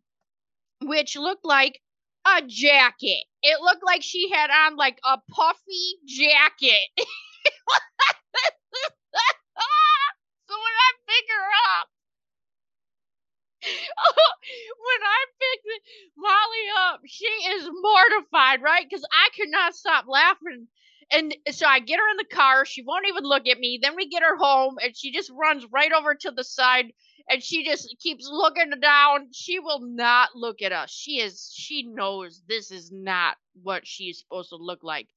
which 0.83 1.17
looked 1.17 1.47
like 1.47 1.81
a 2.27 2.43
jacket. 2.47 3.25
It 3.43 3.61
looked 3.63 3.83
like 3.85 4.03
she 4.03 4.31
had 4.31 4.51
on 4.51 4.77
like 4.77 4.99
a 5.03 5.19
puffy 5.31 5.97
jacket. 6.07 6.89
so 6.99 7.05
when 10.51 10.75
I 10.77 10.93
pick 11.09 11.25
her 11.31 11.49
up, 11.81 11.89
when 13.65 15.01
I 15.03 15.25
picked 15.41 15.81
Molly 16.17 16.67
up, 16.93 17.01
she 17.07 17.25
is 17.27 17.69
mortified, 17.83 18.63
right? 18.63 18.87
Because 18.89 19.05
I 19.13 19.29
could 19.37 19.51
not 19.51 19.75
stop 19.75 20.07
laughing. 20.09 20.69
And 21.11 21.35
so 21.51 21.67
I 21.67 21.81
get 21.81 21.99
her 21.99 22.11
in 22.11 22.17
the 22.17 22.35
car. 22.37 22.65
She 22.65 22.83
won't 22.83 23.07
even 23.09 23.25
look 23.25 23.47
at 23.47 23.59
me. 23.59 23.79
Then 23.83 23.97
we 23.97 24.09
get 24.09 24.23
her 24.23 24.37
home, 24.37 24.77
and 24.83 24.97
she 24.97 25.13
just 25.13 25.31
runs 25.31 25.67
right 25.73 25.93
over 25.93 26.15
to 26.15 26.31
the 26.31 26.45
side 26.45 26.87
and 27.31 27.43
she 27.43 27.65
just 27.65 27.95
keeps 28.01 28.29
looking 28.29 28.71
down. 28.81 29.29
She 29.33 29.59
will 29.59 29.81
not 29.81 30.31
look 30.35 30.61
at 30.63 30.73
us. 30.73 30.91
She 30.91 31.21
is 31.21 31.53
she 31.55 31.85
knows 31.85 32.43
this 32.49 32.71
is 32.71 32.91
not 32.93 33.37
what 33.63 33.87
she's 33.87 34.19
supposed 34.21 34.51
to 34.51 34.57
look 34.57 34.83
like. 34.83 35.09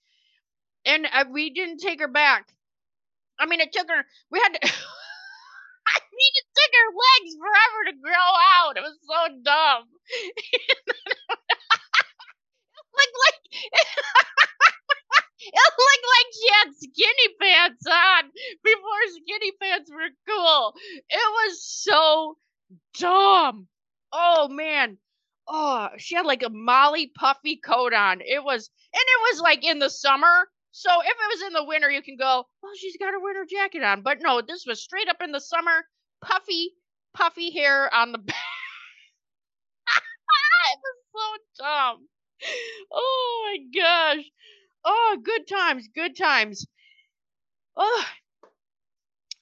And 0.85 1.07
uh, 1.11 1.25
we 1.31 1.51
didn't 1.51 1.79
take 1.79 1.99
her 1.99 2.07
back. 2.07 2.47
I 3.39 3.45
mean, 3.47 3.61
it 3.61 3.73
took 3.73 3.89
her. 3.89 4.05
We 4.31 4.39
had 4.39 4.53
to. 4.61 4.73
Mean, 6.25 6.41
it 6.41 6.47
took 6.57 6.71
her 6.73 6.89
legs 7.05 7.37
forever 7.37 7.79
to 7.85 7.93
grow 8.01 8.29
out. 8.57 8.77
It 8.77 8.81
was 8.81 8.97
so 9.05 9.29
dumb. 9.43 9.83
like 12.97 13.13
like 13.25 13.39
it 15.53 15.73
looked 15.77 16.07
like 16.15 16.29
she 16.33 16.47
had 16.53 16.73
skinny 16.73 17.29
pants 17.39 17.85
on 17.85 18.31
before 18.63 19.01
skinny 19.09 19.51
pants 19.61 19.91
were 19.91 20.09
cool. 20.27 20.73
It 21.09 21.29
was 21.29 21.63
so 21.63 22.37
dumb. 22.97 23.67
Oh 24.11 24.47
man. 24.47 24.97
Oh, 25.47 25.89
she 25.97 26.15
had 26.15 26.25
like 26.25 26.41
a 26.41 26.49
Molly 26.49 27.11
puffy 27.15 27.57
coat 27.57 27.93
on. 27.93 28.21
It 28.21 28.43
was, 28.43 28.69
and 28.91 29.03
it 29.03 29.21
was 29.31 29.41
like 29.41 29.63
in 29.63 29.77
the 29.77 29.91
summer. 29.91 30.49
So 30.71 30.89
if 31.01 31.07
it 31.07 31.33
was 31.33 31.41
in 31.47 31.53
the 31.53 31.63
winter, 31.63 31.89
you 31.89 32.01
can 32.01 32.17
go, 32.17 32.45
well, 32.63 32.71
she's 32.75 32.97
got 32.97 33.13
a 33.13 33.19
winter 33.19 33.45
jacket 33.47 33.83
on. 33.83 34.01
But 34.01 34.21
no, 34.21 34.41
this 34.41 34.65
was 34.65 34.83
straight 34.83 35.07
up 35.07 35.21
in 35.21 35.31
the 35.31 35.39
summer, 35.39 35.85
puffy, 36.23 36.71
puffy 37.13 37.51
hair 37.51 37.93
on 37.93 38.11
the 38.11 38.17
back. 38.17 38.35
it 40.73 40.79
was 40.83 41.39
so 41.57 41.63
dumb. 41.63 42.07
Oh 42.91 43.43
my 43.45 43.79
gosh. 43.79 44.25
Oh, 44.85 45.17
good 45.23 45.47
times, 45.47 45.87
good 45.95 46.15
times. 46.17 46.65
Oh, 47.77 48.05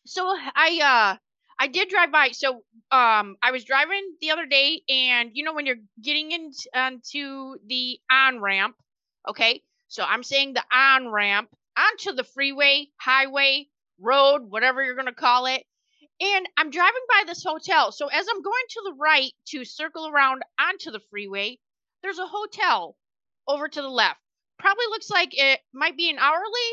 so 0.05 0.25
I 0.27 0.79
uh 0.83 1.17
I 1.59 1.67
did 1.67 1.89
drive 1.89 2.11
by. 2.11 2.29
So 2.29 2.63
um 2.91 3.37
I 3.41 3.51
was 3.51 3.63
driving 3.63 4.15
the 4.21 4.31
other 4.31 4.45
day, 4.45 4.81
and 4.89 5.31
you 5.33 5.43
know 5.43 5.53
when 5.53 5.65
you're 5.65 5.83
getting 6.01 6.31
into 6.31 7.57
the 7.67 7.99
on 8.11 8.39
ramp, 8.41 8.75
okay. 9.27 9.61
So 9.87 10.03
I'm 10.03 10.23
saying 10.23 10.53
the 10.53 10.63
on 10.71 11.09
ramp 11.09 11.49
onto 11.77 12.13
the 12.13 12.23
freeway, 12.23 12.87
highway, 12.99 13.67
road, 13.99 14.43
whatever 14.49 14.83
you're 14.83 14.95
gonna 14.95 15.13
call 15.13 15.45
it. 15.45 15.63
And 16.23 16.47
I'm 16.57 16.71
driving 16.71 17.01
by 17.09 17.23
this 17.27 17.43
hotel. 17.43 17.91
So 17.91 18.07
as 18.07 18.25
I'm 18.29 18.41
going 18.41 18.63
to 18.69 18.81
the 18.85 18.95
right 18.99 19.31
to 19.49 19.65
circle 19.65 20.07
around 20.07 20.41
onto 20.59 20.89
the 20.89 21.01
freeway, 21.11 21.59
there's 22.01 22.19
a 22.19 22.25
hotel 22.25 22.95
over 23.47 23.67
to 23.67 23.81
the 23.81 23.89
left 23.89 24.19
probably 24.63 24.85
looks 24.89 25.09
like 25.09 25.29
it 25.33 25.59
might 25.73 25.97
be 25.97 26.09
an 26.09 26.17
hourly 26.17 26.71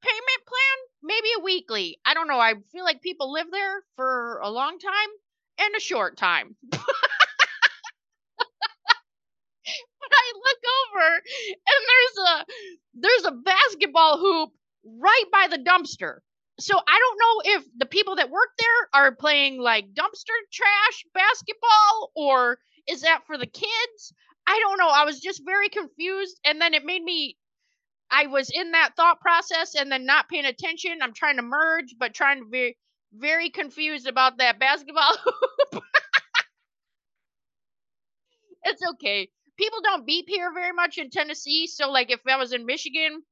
payment 0.00 0.42
plan, 0.46 0.78
maybe 1.02 1.28
a 1.36 1.42
weekly. 1.42 1.98
I 2.06 2.14
don't 2.14 2.28
know. 2.28 2.38
I 2.38 2.54
feel 2.72 2.84
like 2.84 3.02
people 3.02 3.32
live 3.32 3.50
there 3.50 3.82
for 3.96 4.38
a 4.42 4.50
long 4.50 4.78
time 4.78 5.10
and 5.58 5.74
a 5.76 5.80
short 5.80 6.16
time. 6.16 6.54
but 6.70 6.80
I 10.12 10.32
look 10.34 10.62
over 10.78 11.14
and 11.48 11.80
there's 11.90 12.28
a 12.28 12.44
there's 12.94 13.24
a 13.26 13.32
basketball 13.42 14.18
hoop 14.18 14.50
right 14.84 15.24
by 15.32 15.48
the 15.50 15.58
dumpster. 15.58 16.18
So 16.60 16.76
I 16.76 16.98
don't 16.98 17.18
know 17.18 17.56
if 17.56 17.64
the 17.78 17.86
people 17.86 18.16
that 18.16 18.30
work 18.30 18.50
there 18.58 19.02
are 19.02 19.14
playing 19.14 19.60
like 19.60 19.94
dumpster 19.94 20.36
trash 20.52 21.04
basketball 21.14 22.12
or 22.14 22.58
is 22.86 23.00
that 23.02 23.22
for 23.26 23.38
the 23.38 23.46
kids? 23.46 24.12
I 24.46 24.58
don't 24.60 24.78
know. 24.78 24.88
I 24.88 25.04
was 25.04 25.20
just 25.20 25.42
very 25.44 25.68
confused. 25.68 26.38
And 26.44 26.60
then 26.60 26.74
it 26.74 26.84
made 26.84 27.02
me, 27.02 27.38
I 28.10 28.26
was 28.26 28.50
in 28.50 28.72
that 28.72 28.94
thought 28.96 29.20
process 29.20 29.74
and 29.74 29.90
then 29.90 30.04
not 30.04 30.28
paying 30.28 30.44
attention. 30.44 30.98
I'm 31.00 31.14
trying 31.14 31.36
to 31.36 31.42
merge, 31.42 31.94
but 31.98 32.14
trying 32.14 32.40
to 32.40 32.48
be 32.48 32.76
very 33.12 33.50
confused 33.50 34.06
about 34.06 34.38
that 34.38 34.58
basketball 34.58 35.16
hoop. 35.72 35.82
it's 38.64 38.82
okay. 38.92 39.28
People 39.56 39.80
don't 39.82 40.06
beep 40.06 40.26
here 40.28 40.52
very 40.52 40.72
much 40.72 40.98
in 40.98 41.10
Tennessee. 41.10 41.66
So, 41.66 41.90
like, 41.90 42.10
if 42.10 42.20
I 42.26 42.36
was 42.36 42.52
in 42.52 42.66
Michigan 42.66 43.22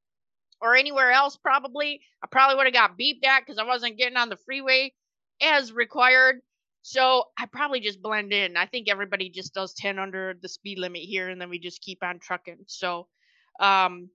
or 0.60 0.74
anywhere 0.74 1.10
else, 1.10 1.36
probably, 1.36 2.00
I 2.22 2.26
probably 2.30 2.56
would 2.56 2.66
have 2.66 2.74
got 2.74 2.98
beeped 2.98 3.24
at 3.24 3.40
because 3.40 3.58
I 3.58 3.64
wasn't 3.64 3.98
getting 3.98 4.16
on 4.16 4.28
the 4.28 4.38
freeway 4.44 4.92
as 5.40 5.72
required. 5.72 6.40
So 6.82 7.24
I 7.38 7.46
probably 7.46 7.80
just 7.80 8.00
blend 8.00 8.32
in. 8.32 8.56
I 8.56 8.66
think 8.66 8.88
everybody 8.88 9.30
just 9.30 9.54
does 9.54 9.74
10 9.74 9.98
under 9.98 10.34
the 10.40 10.48
speed 10.48 10.78
limit 10.78 11.02
here 11.02 11.28
and 11.28 11.40
then 11.40 11.50
we 11.50 11.58
just 11.58 11.82
keep 11.82 12.02
on 12.02 12.18
trucking. 12.18 12.64
So 12.66 13.08
um 13.60 14.08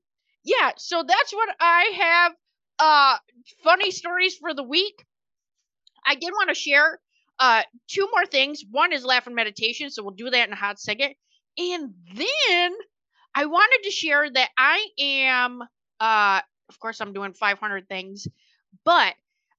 yeah, 0.44 0.72
so 0.78 1.04
that's 1.08 1.34
what 1.34 1.50
I 1.60 1.92
have 2.02 2.32
uh 2.80 3.18
funny 3.64 3.92
stories 3.92 4.36
for 4.36 4.54
the 4.54 4.64
week. 4.64 5.06
I 6.06 6.16
did 6.16 6.32
want 6.32 6.50
to 6.50 6.56
share 6.56 7.00
uh 7.40 7.64
two 7.88 8.08
more 8.12 8.26
things. 8.26 8.64
One 8.70 8.94
is 8.94 9.06
laughing 9.06 9.36
meditation, 9.36 9.90
so 9.90 10.04
we'll 10.04 10.16
do 10.16 10.30
that 10.30 10.48
in 10.48 10.54
a 10.54 10.58
hot 10.58 10.80
second. 10.80 11.14
And 11.58 11.94
then 12.16 12.72
I 13.36 13.46
wanted 13.46 13.84
to 13.84 13.92
share 13.92 14.30
that 14.32 14.50
I 14.58 14.88
am 15.00 15.62
uh 16.04 16.42
of 16.70 16.80
course 16.80 17.00
I'm 17.02 17.14
doing 17.14 17.34
500 17.34 17.88
things, 17.88 18.28
but 18.84 19.14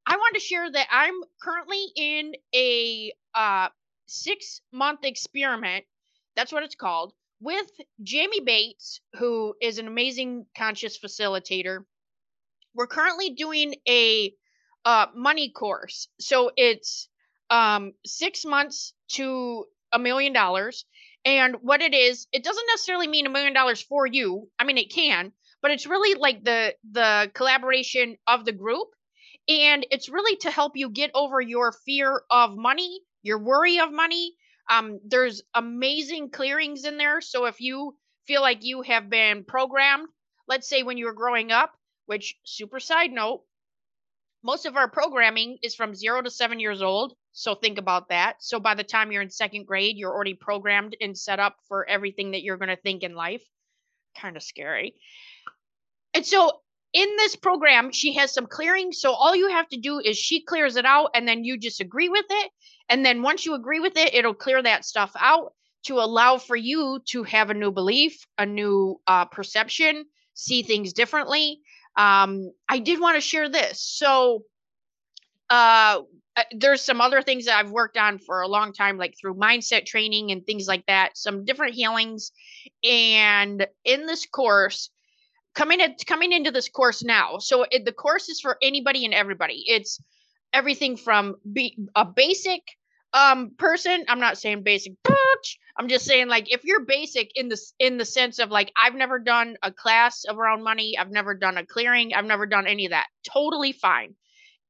I 0.07 0.17
want 0.17 0.35
to 0.35 0.41
share 0.41 0.71
that 0.71 0.89
I'm 0.91 1.15
currently 1.43 1.87
in 1.97 2.35
a 2.55 3.13
uh, 3.35 3.69
six 4.07 4.61
month 4.73 5.01
experiment. 5.05 5.85
That's 6.37 6.53
what 6.53 6.63
it's 6.63 6.75
called 6.75 7.13
with 7.41 7.71
Jamie 8.03 8.41
Bates, 8.41 9.01
who 9.15 9.55
is 9.61 9.79
an 9.79 9.87
amazing 9.87 10.47
conscious 10.57 10.99
facilitator. 10.99 11.85
We're 12.75 12.87
currently 12.87 13.31
doing 13.31 13.77
a 13.89 14.35
uh, 14.85 15.07
money 15.15 15.51
course. 15.51 16.09
So 16.21 16.51
it's 16.57 17.09
um, 17.51 17.93
six 18.05 18.45
months 18.45 18.93
to 19.13 19.65
a 19.93 19.99
million 19.99 20.33
dollars. 20.33 20.85
And 21.25 21.57
what 21.63 21.81
it 21.81 21.95
is, 21.95 22.27
it 22.33 22.45
doesn't 22.45 22.67
necessarily 22.73 23.07
mean 23.07 23.27
a 23.27 23.31
million 23.31 23.55
dollars 23.55 23.81
for 23.81 24.07
you. 24.07 24.49
I 24.59 24.65
mean, 24.65 24.77
it 24.77 24.93
can, 24.93 25.33
but 25.65 25.71
it's 25.71 25.87
really 25.87 26.21
like 26.21 26.45
the 26.45 26.75
the 26.93 27.31
collaboration 27.33 28.19
of 28.27 28.45
the 28.45 28.53
group 28.53 28.89
and 29.49 29.87
it's 29.91 30.11
really 30.11 30.37
to 30.37 30.51
help 30.51 30.77
you 30.77 30.91
get 30.91 31.11
over 31.15 31.41
your 31.41 31.73
fear 31.73 32.21
of 32.31 32.55
money, 32.55 33.01
your 33.23 33.39
worry 33.39 33.79
of 33.79 33.91
money. 33.91 34.35
Um, 34.71 35.01
there's 35.07 35.43
amazing 35.55 36.29
clearings 36.29 36.85
in 36.85 36.99
there. 36.99 37.23
So 37.23 37.47
if 37.47 37.63
you 37.63 37.97
feel 38.27 38.43
like 38.43 38.63
you 38.63 38.83
have 38.83 39.09
been 39.09 39.43
programmed, 39.43 40.09
let's 40.47 40.69
say 40.69 40.83
when 40.83 40.99
you 40.99 41.07
were 41.07 41.15
growing 41.15 41.51
up, 41.51 41.73
which 42.05 42.35
super 42.45 42.79
side 42.79 43.11
note, 43.11 43.43
most 44.43 44.67
of 44.67 44.77
our 44.77 44.91
programming 44.91 45.57
is 45.63 45.75
from 45.75 45.95
zero 45.95 46.21
to 46.21 46.31
seven 46.31 46.61
years 46.61 46.83
old. 46.83 47.15
So 47.33 47.55
think 47.55 47.79
about 47.79 48.11
that. 48.11 48.37
So 48.41 48.61
by 48.61 48.75
the 48.75 48.85
time 48.85 49.13
you're 49.13 49.23
in 49.23 49.31
second 49.31 49.65
grade, 49.65 49.97
you're 49.97 50.13
already 50.13 50.35
programmed 50.35 50.95
and 51.01 51.17
set 51.17 51.41
up 51.41 51.57
for 51.69 51.89
everything 51.89 52.33
that 52.33 52.43
you're 52.43 52.59
going 52.59 52.69
to 52.69 52.77
think 52.77 53.03
in 53.03 53.15
life. 53.15 53.43
Kind 54.15 54.37
of 54.37 54.43
scary. 54.43 54.95
And 56.15 56.25
so 56.25 56.61
in 56.93 57.09
this 57.17 57.35
program, 57.37 57.91
she 57.91 58.15
has 58.15 58.33
some 58.33 58.47
clearing. 58.47 58.93
So 58.93 59.13
all 59.13 59.35
you 59.35 59.49
have 59.51 59.69
to 59.71 59.77
do 59.77 59.99
is 59.99 60.17
she 60.17 60.43
clears 60.43 60.77
it 60.77 60.85
out 60.85 61.11
and 61.15 61.27
then 61.27 61.45
you 61.45 61.59
just 61.59 61.81
agree 61.81 62.09
with 62.09 62.27
it. 62.31 62.51
And 62.89 63.05
then 63.05 63.23
once 63.23 63.45
you 63.45 63.55
agree 63.55 63.81
with 63.81 63.97
it, 63.97 64.15
it'll 64.15 64.35
clear 64.35 64.63
that 64.63 64.85
stuff 64.85 65.13
out 65.19 65.55
to 65.87 65.99
allow 65.99 66.39
for 66.39 66.57
you 66.57 67.01
to 67.07 67.25
have 67.25 67.51
a 67.51 67.55
new 67.55 67.73
belief, 67.73 68.25
a 68.39 68.47
new 68.47 69.01
uh, 69.07 69.25
perception, 69.27 70.05
see 70.35 70.63
things 70.63 70.93
differently. 70.93 71.61
Um, 71.97 72.53
I 72.69 72.79
did 72.79 73.01
want 73.01 73.17
to 73.17 73.21
share 73.21 73.49
this. 73.49 73.83
So 73.83 74.45
uh, 75.51 76.01
there's 76.53 76.81
some 76.81 77.01
other 77.01 77.23
things 77.23 77.47
that 77.47 77.59
I've 77.59 77.71
worked 77.71 77.97
on 77.97 78.19
for 78.19 78.41
a 78.41 78.49
long 78.49 78.73
time, 78.73 78.99
like 78.99 79.15
through 79.21 79.35
mindset 79.35 79.87
training 79.87 80.31
and 80.31 80.45
things 80.45 80.67
like 80.67 80.85
that, 80.87 81.17
some 81.17 81.45
different 81.45 81.75
healings. 81.75 82.33
And 82.83 83.67
in 83.85 84.07
this 84.07 84.27
course, 84.27 84.91
coming 85.55 85.81
at, 85.81 86.05
coming 86.07 86.33
into 86.33 86.51
this 86.51 86.69
course 86.69 87.03
now. 87.03 87.39
So 87.39 87.65
it, 87.71 87.85
the 87.85 87.93
course 87.93 88.29
is 88.29 88.41
for 88.41 88.57
anybody 88.61 89.05
and 89.05 89.15
everybody. 89.15 89.65
It's 89.67 90.01
everything 90.53 90.97
from 90.97 91.37
be 91.51 91.77
a 91.95 92.05
basic 92.05 92.63
um 93.13 93.53
person. 93.57 94.05
I'm 94.09 94.21
not 94.21 94.39
saying 94.39 94.63
basic 94.65 94.95
bitch. 95.05 95.57
I'm 95.79 95.89
just 95.89 96.05
saying 96.05 96.29
like 96.29 96.53
if 96.53 96.65
you're 96.65 96.85
basic 96.85 97.31
in 97.35 97.49
the 97.49 97.61
in 97.79 97.97
the 97.97 98.05
sense 98.05 98.39
of 98.39 98.51
like 98.51 98.73
i've 98.77 98.95
never 98.95 99.19
done 99.19 99.57
a 99.63 99.73
class 99.73 100.25
around 100.29 100.63
money. 100.63 100.97
I've 100.99 101.11
never 101.11 101.35
done 101.35 101.57
a 101.57 101.67
clearing. 101.67 102.13
I've 102.15 102.25
never 102.25 102.47
done 102.47 102.67
any 102.67 102.87
of 102.87 102.91
that. 102.91 103.07
Totally 103.29 103.73
fine. 103.73 104.15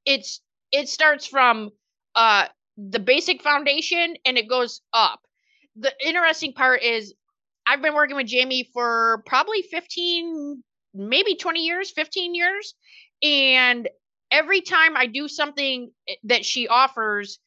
It's 0.04 0.40
it 0.72 0.88
starts 0.88 1.26
from 1.26 1.70
uh 2.14 2.46
the 2.76 3.00
basic 3.00 3.42
foundation 3.42 4.16
and 4.24 4.36
it 4.36 4.48
goes 4.48 4.82
up. 4.92 5.20
The 5.76 5.92
interesting 6.06 6.52
part 6.52 6.82
is 6.82 7.14
i've 7.66 7.82
been 7.82 7.94
working 7.94 8.14
with 8.16 8.26
jamie 8.26 8.68
for 8.72 9.22
probably 9.26 9.62
15 9.62 10.62
maybe 10.94 11.36
20 11.36 11.60
years 11.60 11.90
15 11.90 12.34
years 12.34 12.74
and 13.22 13.88
every 14.30 14.60
time 14.60 14.96
i 14.96 15.06
do 15.06 15.28
something 15.28 15.90
eh, 16.08 16.14
that 16.24 16.44
she 16.44 16.68
offers 16.68 17.38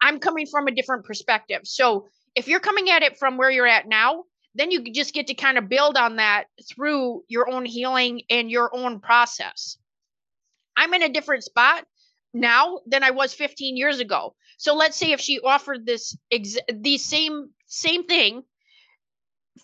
I'm 0.00 0.18
coming 0.18 0.46
from 0.46 0.66
a 0.66 0.72
different 0.72 1.04
perspective. 1.04 1.60
So 1.64 2.06
if 2.34 2.48
you're 2.48 2.60
coming 2.60 2.90
at 2.90 3.02
it 3.02 3.18
from 3.18 3.36
where 3.36 3.50
you're 3.50 3.66
at 3.66 3.86
now, 3.86 4.24
then 4.54 4.70
you 4.70 4.92
just 4.92 5.14
get 5.14 5.28
to 5.28 5.34
kind 5.34 5.58
of 5.58 5.68
build 5.68 5.96
on 5.96 6.16
that 6.16 6.44
through 6.68 7.22
your 7.28 7.48
own 7.50 7.64
healing 7.64 8.22
and 8.30 8.50
your 8.50 8.74
own 8.74 9.00
process. 9.00 9.76
I'm 10.76 10.94
in 10.94 11.02
a 11.02 11.08
different 11.08 11.44
spot 11.44 11.84
now 12.32 12.80
than 12.86 13.02
I 13.02 13.10
was 13.10 13.34
15 13.34 13.76
years 13.76 14.00
ago. 14.00 14.34
So 14.56 14.74
let's 14.74 14.96
say 14.96 15.12
if 15.12 15.20
she 15.20 15.40
offered 15.40 15.86
this 15.86 16.16
ex- 16.30 16.56
the 16.72 16.98
same 16.98 17.50
same 17.66 18.04
thing 18.04 18.42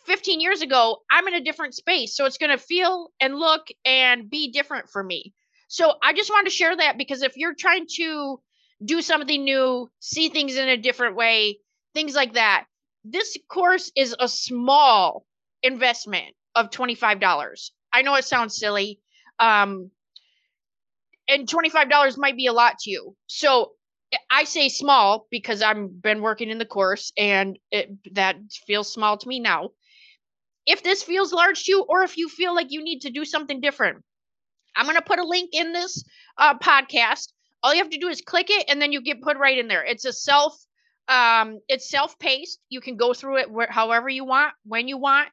15 0.07 0.41
years 0.41 0.63
ago, 0.63 0.99
I'm 1.11 1.27
in 1.29 1.35
a 1.35 1.41
different 1.41 1.75
space. 1.75 2.17
So 2.17 2.25
it's 2.25 2.39
going 2.39 2.57
to 2.57 2.63
feel 2.63 3.11
and 3.21 3.37
look 3.37 3.67
and 3.85 4.29
be 4.29 4.51
different 4.51 4.89
for 4.91 5.03
me. 5.03 5.33
So 5.69 5.95
I 6.03 6.13
just 6.13 6.31
want 6.31 6.47
to 6.47 6.53
share 6.53 6.77
that 6.77 6.99
because 6.99 7.23
if 7.23 7.37
you're 7.37 7.55
trying 7.55 7.87
to 7.97 8.41
do 8.85 9.03
something 9.03 9.45
new, 9.45 9.91
see 10.01 10.29
things 10.29 10.57
in 10.57 10.69
a 10.69 10.77
different 10.77 11.17
way, 11.17 11.59
things 11.95 12.15
like 12.15 12.35
that. 12.35 12.67
This 13.05 13.37
course 13.49 13.91
is 13.97 14.15
a 14.19 14.29
small 14.29 15.25
investment 15.63 16.35
of 16.55 16.71
$25. 16.71 17.71
I 17.93 18.03
know 18.03 18.15
it 18.15 18.25
sounds 18.25 18.59
silly. 18.59 19.01
Um, 19.39 19.91
and 21.29 21.49
$25 21.49 22.19
might 22.19 22.37
be 22.37 22.47
a 22.47 22.53
lot 22.53 22.79
to 22.81 22.91
you. 22.91 23.17
So 23.27 23.73
I 24.31 24.45
say 24.45 24.69
small 24.69 25.27
because 25.31 25.63
I've 25.63 26.01
been 26.03 26.23
working 26.23 26.51
in 26.51 26.59
the 26.59 26.65
course 26.67 27.13
and 27.17 27.59
it, 27.71 27.91
that 28.15 28.37
feels 28.67 28.93
small 28.93 29.17
to 29.19 29.29
me 29.29 29.41
now. 29.41 29.71
If 30.67 30.83
this 30.83 31.03
feels 31.03 31.33
large 31.33 31.65
to 31.65 31.73
you, 31.73 31.87
or 31.89 32.03
if 32.03 32.17
you 32.17 32.29
feel 32.29 32.55
like 32.55 32.69
you 32.71 32.83
need 32.83 33.01
to 33.03 33.11
do 33.11 33.25
something 33.25 33.61
different, 33.61 34.03
I'm 34.77 34.87
going 34.87 34.97
to 34.97 35.03
put 35.03 35.19
a 35.19 35.27
link 35.27 35.51
in 35.53 35.73
this 35.73 36.05
uh, 36.39 36.59
podcast. 36.59 37.29
All 37.63 37.75
you 37.75 37.83
have 37.83 37.91
to 37.91 37.99
do 37.99 38.09
is 38.09 38.21
click 38.21 38.49
it 38.51 38.67
and 38.69 38.81
then 38.81 38.93
you 38.93 39.01
get 39.03 39.23
put 39.23 39.39
right 39.39 39.59
in 39.59 39.69
there. 39.69 39.85
It's 39.85 40.05
a 40.05 40.13
self 40.13 40.57
um 41.09 41.61
it's 41.69 41.89
self-paced. 41.89 42.59
You 42.69 42.81
can 42.81 42.97
go 42.97 43.15
through 43.15 43.39
it 43.39 43.49
wh- 43.49 43.73
however 43.73 44.09
you 44.09 44.25
want 44.25 44.53
when 44.65 44.89
you 44.89 44.99
want. 44.99 45.29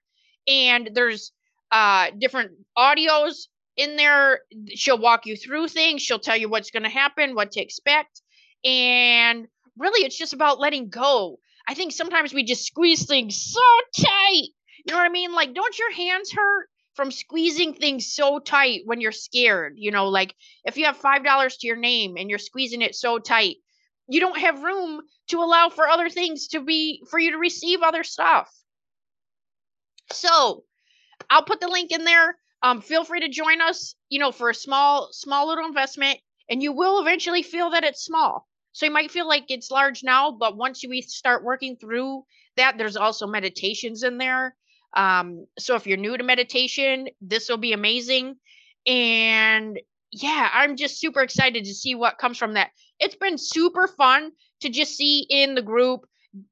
And 0.47 0.91
there's 0.93 1.31
uh 1.71 2.11
different 2.19 2.51
audios 2.77 3.47
in 3.75 3.95
there. 3.95 4.41
She'll 4.75 4.99
walk 4.99 5.25
you 5.25 5.35
through 5.35 5.67
things. 5.69 6.01
She'll 6.01 6.19
tell 6.19 6.37
you 6.37 6.49
what's 6.49 6.71
going 6.71 6.83
to 6.83 6.89
happen 6.89 7.35
what 7.35 7.51
to 7.53 7.61
expect 7.61 8.21
and 8.63 9.48
really 9.77 10.05
it's 10.05 10.17
just 10.17 10.34
about 10.34 10.60
letting 10.60 10.89
go 10.89 11.38
i 11.67 11.74
think 11.74 11.91
sometimes 11.91 12.34
we 12.34 12.43
just 12.43 12.65
squeeze 12.65 13.05
things 13.05 13.36
so 13.36 13.62
tight 14.03 14.50
you 14.86 14.91
know 14.91 14.98
what 14.98 15.05
i 15.05 15.10
mean 15.10 15.34
like 15.34 15.53
don't 15.53 15.77
your 15.77 15.91
hands 15.91 16.32
hurt 16.32 16.67
from 16.93 17.12
squeezing 17.12 17.74
things 17.74 18.13
so 18.13 18.39
tight 18.39 18.82
when 18.86 19.01
you're 19.01 19.12
scared. 19.12 19.74
You 19.77 19.91
know, 19.91 20.08
like 20.10 20.36
if 20.63 20.77
you 20.77 20.86
have 20.86 21.00
$5 21.00 21.58
to 21.60 21.67
your 21.67 21.75
name 21.75 22.15
and 22.17 22.29
you're 22.29 22.39
squeezing 22.39 22.82
it 22.82 22.96
so 22.96 23.20
tight, 23.20 23.58
you 24.08 24.20
don't 24.20 24.38
have 24.38 24.63
room 24.63 25.01
to 25.29 25.38
allow 25.38 25.70
for 25.70 25.88
other 25.88 26.10
things 26.10 26.50
to 26.50 26.62
be, 26.62 27.03
for 27.10 27.20
you 27.20 27.32
to 27.32 27.38
receive 27.38 27.82
other 27.82 28.03
stuff. 28.03 28.52
So 30.12 30.63
I'll 31.30 31.43
put 31.43 31.62
the 31.62 31.67
link 31.67 31.91
in 31.91 32.04
there. 32.04 32.38
Um, 32.62 32.82
feel 32.82 33.04
free 33.04 33.21
to 33.21 33.30
join 33.30 33.62
us, 33.62 33.95
you 34.10 34.19
know, 34.19 34.32
for 34.32 34.49
a 34.49 34.56
small, 34.56 35.10
small 35.12 35.47
little 35.47 35.65
investment, 35.65 36.19
and 36.49 36.62
you 36.62 36.71
will 36.71 37.02
eventually 37.02 37.43
feel 37.43 37.71
that 37.71 37.84
it's 37.84 38.04
small. 38.04 38.47
So 38.73 38.86
you 38.86 38.91
might 38.91 39.12
feel 39.12 39.27
like 39.27 39.45
it's 39.49 39.71
large 39.71 40.03
now, 40.03 40.31
but 40.31 40.57
once 40.57 40.83
we 40.88 41.01
start 41.01 41.43
working 41.43 41.77
through 41.77 42.25
that, 42.57 42.77
there's 42.77 42.97
also 42.97 43.27
meditations 43.27 44.03
in 44.03 44.17
there 44.17 44.55
um, 44.93 45.47
so 45.57 45.75
if 45.75 45.88
you're 45.88 45.97
new 45.97 46.17
to 46.17 46.23
meditation, 46.23 47.07
this 47.21 47.49
will 47.49 47.57
be 47.57 47.73
amazing. 47.73 48.36
And 48.86 49.79
yeah, 50.12 50.49
I'm 50.53 50.75
just 50.75 50.99
super 50.99 51.21
excited 51.21 51.65
to 51.65 51.73
see 51.73 51.95
what 51.95 52.19
comes 52.19 52.38
from 52.38 52.53
that. 52.53 52.71
It's 52.99 53.15
been 53.15 53.38
super 53.38 53.88
fun 53.88 54.31
to 54.62 54.69
just 54.69 54.95
see 54.95 55.25
in 55.29 55.55
the 55.55 55.62
group 55.62 56.01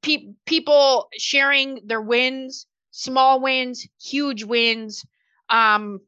pe- 0.01 0.33
people 0.45 1.09
sharing 1.17 1.81
their 1.85 2.01
wins, 2.01 2.65
small 2.91 3.39
wins, 3.39 3.87
huge 4.01 4.43
wins. 4.43 5.05
Um, 5.49 5.99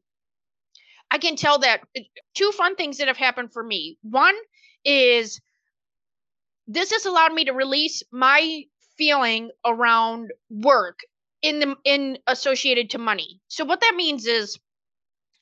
I 1.10 1.18
can 1.18 1.36
tell 1.36 1.58
that 1.60 1.82
uh, 1.96 2.00
two 2.34 2.50
fun 2.52 2.74
things 2.74 2.98
that 2.98 3.08
have 3.08 3.16
happened 3.16 3.52
for 3.52 3.62
me. 3.62 3.98
One 4.02 4.34
is 4.84 5.40
this 6.66 6.92
has 6.92 7.04
allowed 7.06 7.32
me 7.32 7.44
to 7.44 7.52
release 7.52 8.02
my 8.12 8.62
feeling 8.96 9.50
around 9.64 10.30
work 10.50 11.00
in 11.42 11.60
the 11.60 11.76
in 11.84 12.18
associated 12.26 12.90
to 12.90 12.98
money. 12.98 13.40
So 13.48 13.64
what 13.64 13.80
that 13.80 13.94
means 13.96 14.26
is 14.26 14.58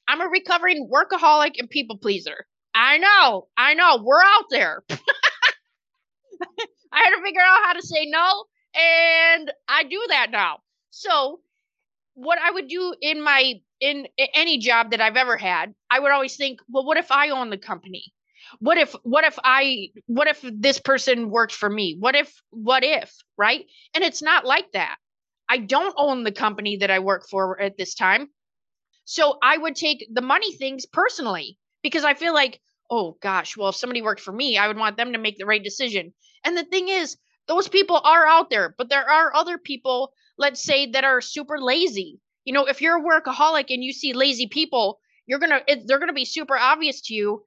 I'm 0.08 0.20
a 0.20 0.28
recovering 0.28 0.90
workaholic 0.92 1.54
and 1.58 1.70
people 1.70 1.98
pleaser. 1.98 2.46
I 2.74 2.98
know, 2.98 3.48
I 3.56 3.74
know, 3.74 4.02
we're 4.02 4.22
out 4.22 4.44
there. 4.50 4.82
I 4.90 4.96
had 7.04 7.16
to 7.16 7.22
figure 7.22 7.40
out 7.40 7.64
how 7.64 7.72
to 7.74 7.82
say 7.82 8.06
no, 8.06 8.44
and 8.74 9.52
I 9.68 9.84
do 9.84 10.02
that 10.08 10.30
now. 10.30 10.58
So 10.90 11.40
what 12.14 12.38
I 12.42 12.50
would 12.50 12.68
do 12.68 12.94
in 13.00 13.22
my 13.22 13.54
in 13.80 14.06
any 14.34 14.58
job 14.58 14.92
that 14.92 15.00
I've 15.00 15.16
ever 15.16 15.36
had, 15.36 15.74
I 15.90 16.00
would 16.00 16.12
always 16.12 16.36
think, 16.36 16.60
well, 16.68 16.84
what 16.84 16.98
if 16.98 17.10
I 17.10 17.30
own 17.30 17.50
the 17.50 17.58
company? 17.58 18.12
What 18.58 18.78
if 18.78 18.94
what 19.02 19.24
if 19.24 19.38
I 19.42 19.88
what 20.06 20.28
if 20.28 20.40
this 20.42 20.78
person 20.78 21.30
worked 21.30 21.54
for 21.54 21.68
me? 21.68 21.96
What 21.98 22.14
if 22.14 22.32
what 22.50 22.84
if, 22.84 23.14
right? 23.36 23.64
And 23.94 24.04
it's 24.04 24.22
not 24.22 24.44
like 24.44 24.70
that. 24.72 24.96
I 25.48 25.58
don't 25.58 25.94
own 25.96 26.24
the 26.24 26.32
company 26.32 26.78
that 26.78 26.90
I 26.90 26.98
work 27.00 27.26
for 27.28 27.60
at 27.60 27.76
this 27.76 27.94
time. 27.94 28.28
So 29.04 29.38
I 29.42 29.58
would 29.58 29.76
take 29.76 30.06
the 30.12 30.22
money 30.22 30.52
things 30.52 30.86
personally 30.86 31.58
because 31.82 32.04
I 32.04 32.14
feel 32.14 32.34
like, 32.34 32.60
oh 32.90 33.16
gosh, 33.20 33.56
well, 33.56 33.70
if 33.70 33.76
somebody 33.76 34.02
worked 34.02 34.20
for 34.20 34.32
me, 34.32 34.56
I 34.56 34.68
would 34.68 34.78
want 34.78 34.96
them 34.96 35.12
to 35.12 35.18
make 35.18 35.38
the 35.38 35.46
right 35.46 35.62
decision. 35.62 36.14
And 36.44 36.56
the 36.56 36.64
thing 36.64 36.88
is, 36.88 37.16
those 37.48 37.68
people 37.68 38.00
are 38.02 38.26
out 38.26 38.50
there, 38.50 38.74
but 38.78 38.88
there 38.88 39.08
are 39.08 39.34
other 39.34 39.58
people, 39.58 40.12
let's 40.38 40.62
say, 40.62 40.86
that 40.92 41.04
are 41.04 41.20
super 41.20 41.60
lazy. 41.60 42.20
You 42.44 42.52
know, 42.52 42.66
if 42.66 42.80
you're 42.80 42.98
a 42.98 43.02
workaholic 43.02 43.66
and 43.68 43.82
you 43.82 43.92
see 43.92 44.12
lazy 44.12 44.46
people, 44.46 45.00
you're 45.26 45.38
gonna 45.38 45.60
it, 45.66 45.86
they're 45.86 45.98
gonna 45.98 46.12
be 46.12 46.24
super 46.24 46.56
obvious 46.56 47.00
to 47.02 47.14
you, 47.14 47.44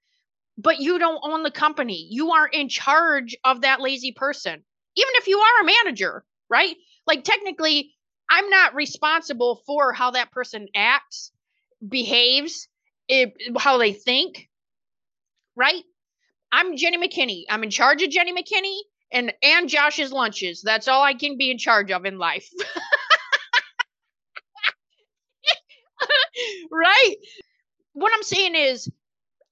but 0.58 0.80
you 0.80 1.00
don't 1.00 1.20
own 1.24 1.44
the 1.44 1.52
company. 1.52 2.08
You 2.10 2.32
are 2.32 2.48
in 2.48 2.70
charge 2.70 3.36
of 3.44 3.62
that 3.62 3.82
lazy 3.82 4.14
person, 4.14 4.54
even 4.54 5.12
if 5.16 5.28
you 5.28 5.40
are 5.40 5.62
a 5.62 5.66
manager, 5.66 6.24
right? 6.50 6.76
Like 7.08 7.24
technically, 7.24 7.94
I'm 8.30 8.50
not 8.50 8.76
responsible 8.76 9.62
for 9.66 9.94
how 9.94 10.12
that 10.12 10.32
person 10.32 10.68
acts, 10.76 11.32
behaves, 11.88 12.68
it, 13.08 13.34
how 13.58 13.78
they 13.78 13.94
think, 13.94 14.50
right? 15.56 15.84
I'm 16.52 16.78
Jenny 16.78 16.98
McKinney. 16.98 17.44
I'm 17.50 17.64
in 17.64 17.70
charge 17.70 18.02
of 18.02 18.10
Jenny 18.10 18.34
McKinney 18.34 18.78
and 19.12 19.34
and 19.44 19.70
Josh's 19.70 20.12
lunches. 20.12 20.62
That's 20.64 20.88
all 20.88 21.04
I 21.04 21.14
can 21.14 21.38
be 21.38 21.52
in 21.52 21.58
charge 21.58 21.92
of 21.92 22.06
in 22.06 22.18
life. 22.18 22.50
right? 26.72 27.16
What 27.94 28.14
I'm 28.16 28.24
saying 28.24 28.56
is 28.56 28.90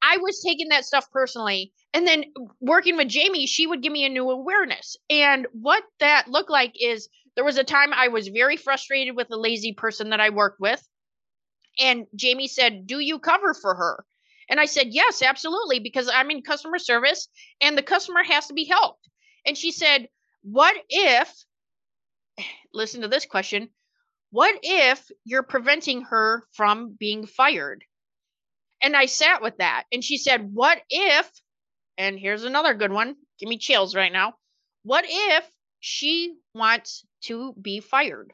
I 0.03 0.17
was 0.17 0.43
taking 0.45 0.69
that 0.69 0.85
stuff 0.85 1.09
personally 1.11 1.71
and 1.93 2.05
then 2.05 2.25
working 2.59 2.97
with 2.97 3.07
Jamie, 3.07 3.45
she 3.45 3.67
would 3.67 3.81
give 3.81 3.93
me 3.93 4.05
a 4.05 4.09
new 4.09 4.29
awareness. 4.29 4.97
And 5.09 5.47
what 5.53 5.83
that 5.99 6.27
looked 6.27 6.49
like 6.49 6.73
is 6.79 7.07
there 7.35 7.45
was 7.45 7.57
a 7.57 7.63
time 7.63 7.93
I 7.93 8.09
was 8.09 8.27
very 8.27 8.57
frustrated 8.57 9.15
with 9.15 9.31
a 9.31 9.37
lazy 9.37 9.73
person 9.73 10.09
that 10.09 10.19
I 10.19 10.29
worked 10.29 10.59
with. 10.59 10.85
And 11.79 12.05
Jamie 12.15 12.47
said, 12.47 12.85
Do 12.85 12.99
you 12.99 13.17
cover 13.17 13.53
for 13.53 13.75
her? 13.75 14.05
And 14.49 14.59
I 14.59 14.65
said, 14.65 14.87
Yes, 14.91 15.21
absolutely, 15.21 15.79
because 15.79 16.09
I'm 16.13 16.29
in 16.31 16.41
customer 16.41 16.79
service 16.79 17.29
and 17.61 17.77
the 17.77 17.83
customer 17.83 18.23
has 18.23 18.47
to 18.47 18.53
be 18.53 18.65
helped. 18.65 19.07
And 19.45 19.57
she 19.57 19.71
said, 19.71 20.09
What 20.41 20.75
if, 20.89 21.33
listen 22.73 23.01
to 23.01 23.07
this 23.07 23.25
question, 23.25 23.69
what 24.31 24.59
if 24.63 25.09
you're 25.23 25.43
preventing 25.43 26.01
her 26.01 26.43
from 26.53 26.95
being 26.99 27.25
fired? 27.25 27.83
And 28.83 28.95
I 28.95 29.05
sat 29.05 29.41
with 29.41 29.57
that. 29.57 29.85
And 29.91 30.03
she 30.03 30.17
said, 30.17 30.53
What 30.53 30.79
if, 30.89 31.31
and 31.97 32.19
here's 32.19 32.43
another 32.43 32.73
good 32.75 32.91
one, 32.91 33.15
give 33.39 33.49
me 33.49 33.57
chills 33.57 33.95
right 33.95 34.11
now. 34.11 34.33
What 34.83 35.05
if 35.07 35.49
she 35.85 36.35
wants 36.53 37.05
to 37.23 37.53
be 37.61 37.81
fired. 37.81 38.31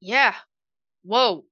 Yeah. 0.00 0.34
Whoa. 1.02 1.46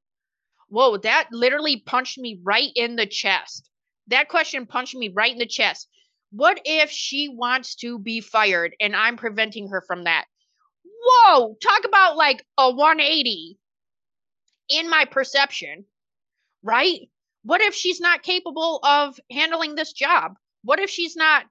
Whoa, 0.69 0.99
that 0.99 1.29
literally 1.33 1.81
punched 1.81 2.19
me 2.19 2.39
right 2.43 2.71
in 2.77 2.97
the 2.97 3.07
chest. 3.07 3.71
That 4.09 4.29
question 4.29 4.67
punched 4.67 4.95
me 4.95 5.09
right 5.09 5.33
in 5.33 5.39
the 5.39 5.47
chest. 5.47 5.89
What 6.33 6.61
if 6.67 6.91
she 6.91 7.31
wants 7.31 7.77
to 7.77 7.99
be 7.99 8.21
fired 8.21 8.75
and 8.79 8.95
I'm 8.95 9.17
preventing 9.17 9.69
her 9.69 9.83
from 9.87 10.05
that? 10.05 10.27
Whoa, 10.85 11.57
talk 11.63 11.85
about 11.87 12.19
like 12.19 12.45
a 12.59 12.71
180 12.71 13.59
in 14.69 14.91
my 14.91 15.07
perception, 15.07 15.87
right? 16.63 17.01
What 17.45 17.61
if 17.61 17.75
she's 17.75 18.01
not 18.01 18.23
capable 18.23 18.81
of 18.85 19.19
handling 19.31 19.75
this 19.75 19.93
job? 19.93 20.37
What 20.63 20.79
if 20.79 20.91
she's 20.91 21.17
not 21.17 21.45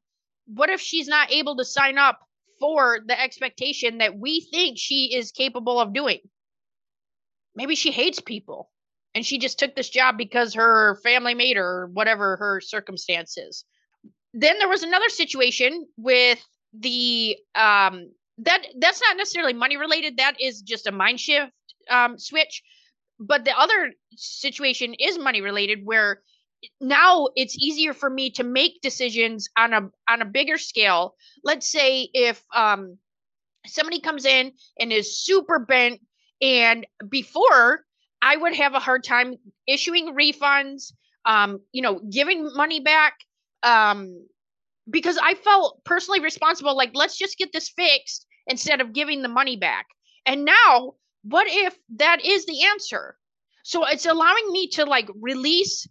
what 0.48 0.70
if 0.70 0.82
she's 0.82 1.08
not 1.08 1.32
able 1.32 1.56
to 1.58 1.66
sign 1.66 1.98
up 1.98 2.20
for 2.60 3.00
the 3.06 3.20
expectation 3.20 4.00
that 4.00 4.18
we 4.18 4.42
think 4.52 4.78
she 4.78 5.14
is 5.16 5.32
capable 5.32 5.80
of 5.80 5.94
doing? 5.94 6.20
Maybe 7.56 7.76
she 7.76 7.92
hates 7.92 8.20
people 8.20 8.70
and 9.14 9.26
she 9.26 9.38
just 9.38 9.60
took 9.60 9.76
this 9.76 9.90
job 9.90 10.18
because 10.18 10.54
her 10.54 10.96
family 11.04 11.34
made 11.34 11.58
her 11.58 11.84
or 11.84 11.88
whatever 11.88 12.38
her 12.38 12.62
circumstances. 12.62 13.66
Then 14.34 14.58
there 14.60 14.70
was 14.70 14.84
another 14.84 15.10
situation 15.10 15.88
with 15.98 16.40
the 16.74 17.36
um 17.54 18.12
that 18.38 18.66
that's 18.80 19.02
not 19.02 19.18
necessarily 19.18 19.54
money 19.54 19.76
related 19.76 20.18
that 20.18 20.40
is 20.40 20.62
just 20.62 20.88
a 20.88 20.92
mind 20.92 21.20
shift 21.20 21.52
um 21.90 22.18
switch 22.18 22.64
but 23.22 23.46
the 23.46 23.58
other 23.58 23.94
situation 24.16 24.96
is 25.00 25.20
money 25.20 25.42
related 25.42 25.82
where 25.86 26.22
now 26.82 27.28
it's 27.36 27.58
easier 27.58 27.94
for 27.94 28.10
me 28.10 28.32
to 28.32 28.44
make 28.44 28.82
decisions 28.82 29.48
on 29.58 29.74
a 29.74 29.82
on 30.10 30.22
a 30.22 30.26
bigger 30.26 30.58
scale. 30.58 31.16
Let's 31.44 31.70
say 31.72 32.10
if 32.14 32.44
um 32.56 32.98
somebody 33.68 34.00
comes 34.00 34.26
in 34.26 34.54
and 34.80 34.92
is 34.92 35.24
super 35.24 35.60
bent 35.60 36.02
and 36.42 36.86
before 37.10 37.86
i 38.22 38.36
would 38.36 38.56
have 38.56 38.74
a 38.74 38.80
hard 38.80 39.04
time 39.04 39.36
issuing 39.68 40.16
refunds 40.16 40.94
um 41.26 41.60
you 41.72 41.82
know 41.82 42.00
giving 42.12 42.50
money 42.56 42.80
back 42.80 43.14
um 43.64 44.26
because 44.90 45.18
i 45.24 45.36
felt 45.36 45.84
personally 45.86 46.20
responsible 46.22 46.76
like 46.76 46.92
let's 46.94 47.18
just 47.18 47.38
get 47.38 47.54
this 47.54 47.70
fixed 47.70 48.26
instead 48.48 48.82
of 48.82 48.94
giving 48.94 49.22
the 49.22 49.30
money 49.30 49.56
back. 49.56 49.88
And 50.26 50.46
now 50.46 50.96
what 51.24 51.48
if 51.50 51.78
that 51.98 52.24
is 52.26 52.46
the 52.46 52.66
answer? 52.66 53.18
So 53.64 53.86
it's 53.86 54.06
allowing 54.06 54.52
me 54.52 54.70
to 54.70 54.86
like 54.86 55.10
release 55.20 55.88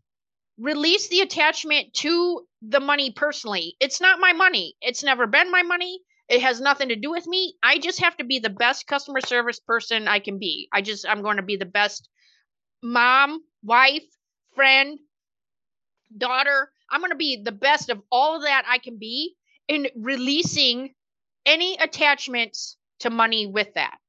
release 0.59 1.09
the 1.09 1.21
attachment 1.21 1.95
to 1.95 2.47
the 2.61 2.81
money 2.81 3.11
personally. 3.11 3.77
It's 3.81 4.01
not 4.01 4.21
my 4.21 4.33
money. 4.35 4.77
It's 4.83 5.03
never 5.03 5.27
been 5.27 5.51
my 5.51 5.63
money. 5.63 6.01
It 6.29 6.43
has 6.43 6.61
nothing 6.61 6.91
to 6.91 6.97
do 6.97 7.11
with 7.11 7.27
me. 7.27 7.55
I 7.63 7.79
just 7.79 8.01
have 8.01 8.17
to 8.19 8.25
be 8.25 8.39
the 8.39 8.51
best 8.51 8.87
customer 8.87 9.21
service 9.21 9.61
person 9.61 10.09
i 10.09 10.19
can 10.19 10.39
be. 10.39 10.69
I 10.73 10.83
just 10.83 11.07
i'm 11.09 11.23
going 11.23 11.39
to 11.39 11.43
be 11.43 11.57
the 11.57 11.65
best 11.65 12.09
mom 12.83 13.43
wife 13.63 14.05
friend 14.55 14.99
daughter. 16.17 16.71
I'm 16.91 17.01
going 17.01 17.13
to 17.13 17.17
be 17.17 17.41
the 17.43 17.53
best 17.53 17.89
of 17.89 18.03
all 18.11 18.37
of 18.37 18.43
that 18.43 18.65
i 18.69 18.79
can 18.79 18.99
be 18.99 19.37
in 19.69 19.87
releasing 19.97 20.93
any 21.47 21.77
attachments 21.77 22.77
to 22.99 23.11
money 23.11 23.47
with 23.47 23.73
that 23.75 24.00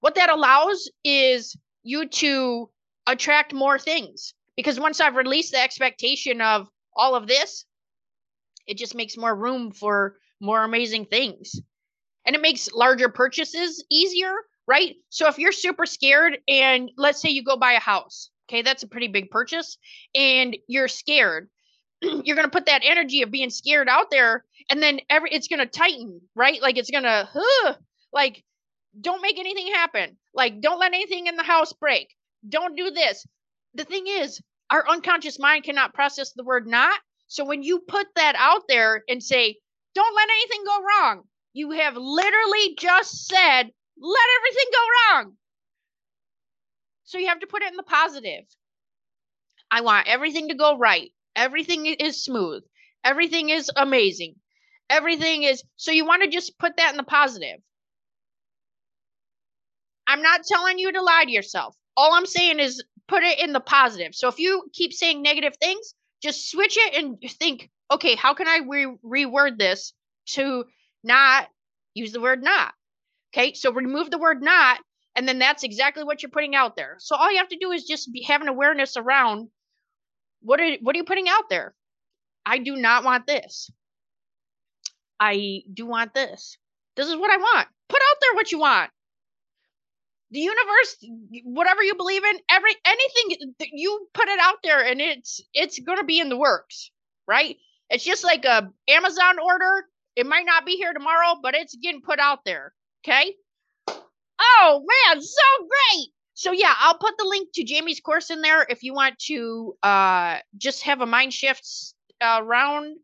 what 0.00 0.14
that 0.14 0.30
allows 0.30 0.90
is 1.04 1.56
you 1.82 2.08
to 2.08 2.70
attract 3.06 3.52
more 3.52 3.78
things 3.78 4.34
because 4.56 4.78
once 4.78 5.00
I've 5.00 5.16
released 5.16 5.52
the 5.52 5.62
expectation 5.62 6.40
of 6.40 6.68
all 6.94 7.14
of 7.14 7.26
this, 7.26 7.64
it 8.66 8.76
just 8.76 8.94
makes 8.94 9.16
more 9.16 9.34
room 9.34 9.72
for 9.72 10.16
more 10.40 10.62
amazing 10.62 11.06
things. 11.06 11.60
And 12.26 12.36
it 12.36 12.42
makes 12.42 12.70
larger 12.72 13.08
purchases 13.08 13.84
easier, 13.90 14.34
right? 14.66 14.96
So 15.08 15.28
if 15.28 15.38
you're 15.38 15.52
super 15.52 15.86
scared 15.86 16.38
and 16.46 16.90
let's 16.98 17.22
say 17.22 17.30
you 17.30 17.42
go 17.42 17.56
buy 17.56 17.72
a 17.72 17.80
house, 17.80 18.30
okay, 18.48 18.62
that's 18.62 18.82
a 18.82 18.88
pretty 18.88 19.08
big 19.08 19.30
purchase, 19.30 19.78
and 20.14 20.56
you're 20.66 20.88
scared, 20.88 21.48
you're 22.02 22.36
to 22.48 22.50
put 22.50 22.66
that 22.66 22.82
energy 22.84 23.22
of 23.22 23.30
being 23.30 23.50
scared 23.50 23.88
out 23.88 24.10
there 24.10 24.44
and 24.70 24.82
then 24.82 25.00
every 25.08 25.30
it's 25.30 25.48
to 25.60 25.66
tighten, 25.66 26.20
right? 26.34 26.60
Like 26.60 26.76
it's 26.76 26.90
to 27.04 27.28
huh, 27.32 27.74
like 28.12 28.44
don't 29.00 29.22
make 29.22 29.38
anything 29.38 29.68
happen. 29.72 30.16
Like, 30.34 30.60
don't 30.60 30.80
let 30.80 30.94
anything 30.94 31.26
in 31.26 31.36
the 31.36 31.42
house 31.42 31.72
break. 31.72 32.14
Don't 32.48 32.76
do 32.76 32.90
this. 32.90 33.26
The 33.74 33.84
thing 33.84 34.06
is, 34.06 34.40
our 34.70 34.88
unconscious 34.88 35.38
mind 35.38 35.64
cannot 35.64 35.94
process 35.94 36.32
the 36.32 36.44
word 36.44 36.66
not. 36.66 36.98
So 37.26 37.44
when 37.44 37.62
you 37.62 37.80
put 37.80 38.06
that 38.16 38.34
out 38.36 38.62
there 38.68 39.02
and 39.08 39.22
say, 39.22 39.56
don't 39.94 40.14
let 40.14 40.28
anything 40.30 40.64
go 40.64 40.78
wrong, 40.82 41.22
you 41.52 41.72
have 41.72 41.96
literally 41.96 42.76
just 42.78 43.26
said, 43.26 43.62
let 44.00 44.26
everything 44.38 44.70
go 44.72 44.86
wrong. 45.16 45.32
So 47.04 47.18
you 47.18 47.28
have 47.28 47.40
to 47.40 47.46
put 47.46 47.62
it 47.62 47.70
in 47.70 47.76
the 47.76 47.82
positive. 47.82 48.44
I 49.70 49.80
want 49.80 50.08
everything 50.08 50.48
to 50.48 50.54
go 50.54 50.76
right. 50.78 51.10
Everything 51.36 51.86
is 51.86 52.24
smooth. 52.24 52.62
Everything 53.04 53.50
is 53.50 53.70
amazing. 53.76 54.34
Everything 54.90 55.42
is 55.42 55.62
so 55.76 55.92
you 55.92 56.06
want 56.06 56.22
to 56.22 56.28
just 56.28 56.58
put 56.58 56.76
that 56.76 56.90
in 56.90 56.96
the 56.96 57.02
positive. 57.02 57.60
I'm 60.08 60.22
not 60.22 60.40
telling 60.44 60.78
you 60.78 60.90
to 60.90 61.02
lie 61.02 61.24
to 61.26 61.30
yourself. 61.30 61.76
All 61.94 62.14
I'm 62.14 62.26
saying 62.26 62.58
is 62.60 62.82
put 63.08 63.22
it 63.22 63.38
in 63.40 63.52
the 63.52 63.60
positive. 63.60 64.14
So 64.14 64.28
if 64.28 64.38
you 64.38 64.64
keep 64.72 64.94
saying 64.94 65.20
negative 65.22 65.54
things, 65.60 65.94
just 66.22 66.50
switch 66.50 66.78
it 66.78 66.94
and 66.94 67.18
think, 67.38 67.68
okay, 67.92 68.14
how 68.14 68.32
can 68.32 68.48
I 68.48 68.60
re- 68.66 68.96
reword 69.04 69.58
this 69.58 69.92
to 70.30 70.64
not 71.04 71.48
use 71.92 72.12
the 72.12 72.22
word 72.22 72.42
not? 72.42 72.72
Okay, 73.34 73.52
so 73.52 73.70
remove 73.70 74.10
the 74.10 74.18
word 74.18 74.42
not, 74.42 74.80
and 75.14 75.28
then 75.28 75.38
that's 75.38 75.62
exactly 75.62 76.02
what 76.02 76.22
you're 76.22 76.30
putting 76.30 76.54
out 76.54 76.74
there. 76.74 76.96
So 76.98 77.14
all 77.14 77.30
you 77.30 77.38
have 77.38 77.48
to 77.48 77.58
do 77.60 77.70
is 77.72 77.84
just 77.84 78.10
be, 78.10 78.22
have 78.22 78.40
an 78.40 78.48
awareness 78.48 78.96
around 78.96 79.48
what 80.40 80.60
are 80.60 80.76
what 80.80 80.94
are 80.94 80.98
you 80.98 81.04
putting 81.04 81.28
out 81.28 81.50
there? 81.50 81.74
I 82.46 82.58
do 82.58 82.76
not 82.76 83.04
want 83.04 83.26
this. 83.26 83.70
I 85.20 85.60
do 85.72 85.84
want 85.84 86.14
this. 86.14 86.56
This 86.96 87.08
is 87.08 87.16
what 87.16 87.30
I 87.30 87.36
want. 87.36 87.68
Put 87.88 88.00
out 88.00 88.16
there 88.22 88.34
what 88.34 88.50
you 88.50 88.60
want 88.60 88.90
the 90.30 90.40
universe 90.40 90.96
whatever 91.44 91.82
you 91.82 91.94
believe 91.94 92.22
in 92.24 92.38
every 92.50 92.74
anything 92.84 93.38
you 93.72 94.08
put 94.14 94.28
it 94.28 94.38
out 94.40 94.56
there 94.62 94.84
and 94.84 95.00
it's 95.00 95.40
it's 95.54 95.78
going 95.78 95.98
to 95.98 96.04
be 96.04 96.20
in 96.20 96.28
the 96.28 96.36
works 96.36 96.90
right? 97.26 97.56
It's 97.90 98.04
just 98.04 98.24
like 98.24 98.44
a 98.44 98.70
amazon 98.88 99.38
order. 99.38 99.86
It 100.16 100.26
might 100.26 100.46
not 100.46 100.66
be 100.66 100.76
here 100.76 100.92
tomorrow 100.92 101.36
but 101.42 101.54
it's 101.54 101.76
getting 101.76 102.02
put 102.02 102.18
out 102.18 102.40
there 102.44 102.72
okay? 103.04 103.34
Oh 104.40 104.84
man 104.86 105.20
so 105.20 105.42
great! 105.60 106.08
So 106.34 106.52
yeah 106.52 106.74
i'll 106.78 106.98
put 106.98 107.14
the 107.18 107.24
link 107.24 107.48
to 107.54 107.64
jamie's 107.64 108.00
course 108.00 108.30
in 108.30 108.42
there 108.42 108.64
if 108.68 108.82
you 108.82 108.94
want 108.94 109.18
to 109.26 109.76
uh 109.82 110.38
just 110.56 110.82
have 110.82 111.00
a 111.00 111.06
mind 111.06 111.32
shift 111.32 111.66
uh 112.20 112.40
round 112.44 112.96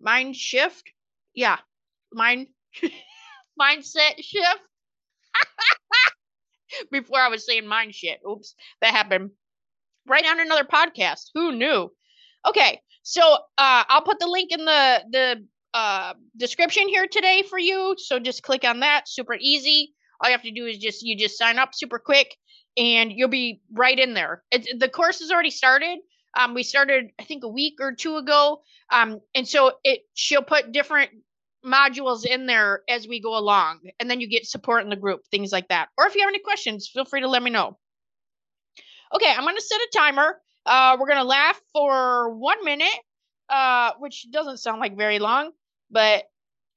mind 0.00 0.36
shift 0.36 0.92
yeah 1.34 1.58
mind 2.12 2.48
mindset 3.60 4.16
shift 4.18 4.60
before 6.90 7.20
I 7.20 7.28
was 7.28 7.46
saying 7.46 7.66
mind 7.66 7.94
shit. 7.94 8.20
Oops, 8.28 8.54
that 8.80 8.94
happened 8.94 9.30
right 10.06 10.24
on 10.24 10.40
another 10.40 10.64
podcast. 10.64 11.30
Who 11.34 11.52
knew? 11.52 11.90
Okay, 12.46 12.80
so 13.02 13.22
uh, 13.58 13.84
I'll 13.88 14.02
put 14.02 14.18
the 14.18 14.26
link 14.26 14.52
in 14.52 14.64
the 14.64 15.02
the 15.10 15.46
uh, 15.74 16.14
description 16.36 16.88
here 16.88 17.06
today 17.10 17.42
for 17.48 17.58
you. 17.58 17.94
So 17.98 18.18
just 18.18 18.42
click 18.42 18.64
on 18.64 18.80
that. 18.80 19.08
Super 19.08 19.36
easy. 19.40 19.94
All 20.20 20.28
you 20.28 20.34
have 20.34 20.42
to 20.42 20.52
do 20.52 20.66
is 20.66 20.78
just 20.78 21.02
you 21.02 21.16
just 21.16 21.38
sign 21.38 21.58
up 21.58 21.70
super 21.74 21.98
quick, 21.98 22.36
and 22.76 23.12
you'll 23.12 23.28
be 23.28 23.60
right 23.72 23.98
in 23.98 24.14
there. 24.14 24.42
It, 24.50 24.78
the 24.78 24.88
course 24.88 25.20
has 25.20 25.30
already 25.30 25.50
started. 25.50 25.98
Um, 26.38 26.54
we 26.54 26.62
started 26.62 27.10
I 27.20 27.24
think 27.24 27.44
a 27.44 27.48
week 27.48 27.74
or 27.80 27.94
two 27.94 28.16
ago. 28.16 28.62
Um, 28.90 29.20
and 29.34 29.48
so 29.48 29.72
it 29.84 30.00
she'll 30.14 30.42
put 30.42 30.72
different 30.72 31.10
modules 31.64 32.24
in 32.24 32.46
there 32.46 32.82
as 32.88 33.06
we 33.06 33.20
go 33.20 33.36
along 33.38 33.80
and 34.00 34.10
then 34.10 34.20
you 34.20 34.28
get 34.28 34.46
support 34.46 34.82
in 34.82 34.90
the 34.90 34.96
group 34.96 35.22
things 35.30 35.52
like 35.52 35.68
that. 35.68 35.88
Or 35.96 36.06
if 36.06 36.14
you 36.14 36.22
have 36.22 36.28
any 36.28 36.40
questions 36.40 36.88
feel 36.88 37.04
free 37.04 37.20
to 37.20 37.28
let 37.28 37.42
me 37.42 37.50
know. 37.50 37.78
Okay 39.14 39.32
i'm 39.32 39.44
going 39.44 39.56
to 39.56 39.62
set 39.62 39.80
a 39.80 39.88
timer. 39.94 40.40
Uh, 40.64 40.96
we're 40.98 41.08
going 41.08 41.18
to 41.18 41.24
laugh 41.24 41.60
for 41.72 42.30
one 42.34 42.64
minute 42.64 42.98
uh, 43.48 43.92
which 43.98 44.26
doesn't 44.30 44.58
sound 44.58 44.80
like 44.80 44.96
very 44.96 45.18
long 45.18 45.50
but 45.90 46.24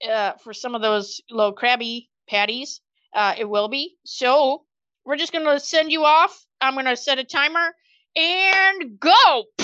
uh, 0.10 0.34
for 0.44 0.54
some 0.54 0.76
of 0.76 0.82
those 0.82 1.22
little 1.30 1.54
crabby 1.54 2.10
patties 2.28 2.82
uh, 3.16 3.34
it 3.38 3.50
will 3.50 3.70
be. 3.70 3.96
So 4.04 4.66
we're 5.06 5.16
just 5.16 5.32
going 5.32 5.46
to 5.46 5.60
send 5.60 5.92
you 5.92 6.04
off. 6.04 6.46
I'm 6.62 6.74
going 6.74 6.86
to 6.86 6.98
set 6.98 7.18
a 7.18 7.24
timer 7.24 7.74
and 8.16 9.00
go 9.00 9.44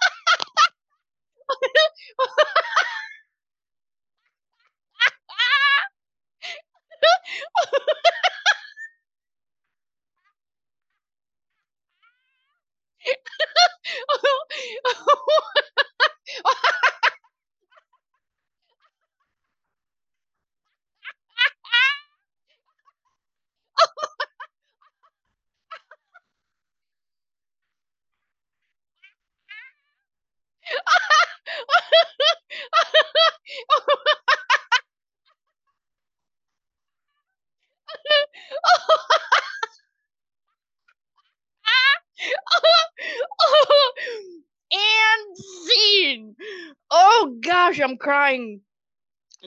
I'm 47.81 47.97
crying. 47.97 48.61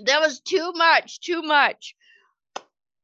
That 0.05 0.20
was 0.20 0.40
too 0.40 0.73
much, 0.75 1.20
too 1.20 1.42
much. 1.42 1.94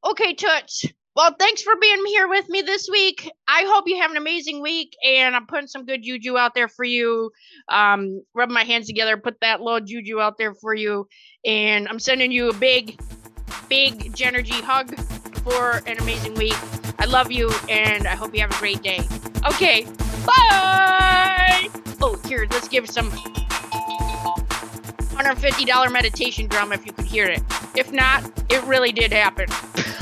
Okay, 0.05 0.35
Toots. 0.35 0.87
Well, 1.17 1.35
thanks 1.39 1.61
for 1.63 1.75
being 1.81 2.07
here 2.07 2.29
with 2.29 2.49
me 2.49 2.63
this 2.63 2.89
week. 2.91 3.31
I 3.49 3.65
hope 3.67 3.85
you 3.87 4.01
have 4.01 4.13
an 4.13 4.17
amazing 4.17 4.63
week, 4.63 4.97
and 5.05 5.35
I'm 5.35 5.47
putting 5.47 5.67
some 5.67 5.85
good 5.85 6.03
juju 6.03 6.39
out 6.39 6.55
there 6.55 6.69
for 6.69 6.85
you. 6.85 7.31
Um, 7.69 8.23
rub 8.35 8.49
my 8.49 8.63
hands 8.63 8.87
together, 8.87 9.17
put 9.17 9.37
that 9.41 9.61
little 9.61 9.81
juju 9.81 10.21
out 10.21 10.39
there 10.39 10.55
for 10.55 10.73
you, 10.73 11.09
and 11.45 11.89
I'm 11.89 11.99
sending 11.99 12.31
you 12.31 12.49
a 12.49 12.55
big, 12.55 13.01
big 13.69 14.13
Genergy 14.15 14.61
hug 14.61 14.99
for 15.41 15.83
an 15.87 15.99
amazing 15.99 16.35
week. 16.35 16.57
I 16.99 17.07
love 17.07 17.33
you, 17.33 17.51
and 17.69 18.07
I 18.07 18.15
hope 18.15 18.33
you 18.35 18.41
have 18.41 18.53
a 18.53 18.59
great 18.59 18.83
day. 18.83 19.01
Okay, 19.47 19.87
bye. 20.25 21.69
Oh, 22.01 22.21
here, 22.27 22.47
let's 22.51 22.69
give 22.69 22.89
some 22.89 23.11
$150 25.25 25.93
meditation 25.93 26.47
drum 26.47 26.73
if 26.73 26.87
you 26.87 26.93
could 26.93 27.05
hear 27.05 27.27
it. 27.27 27.43
If 27.77 27.93
not, 27.93 28.25
it 28.51 28.63
really 28.65 28.93
did 28.93 29.13
happen. 29.13 29.47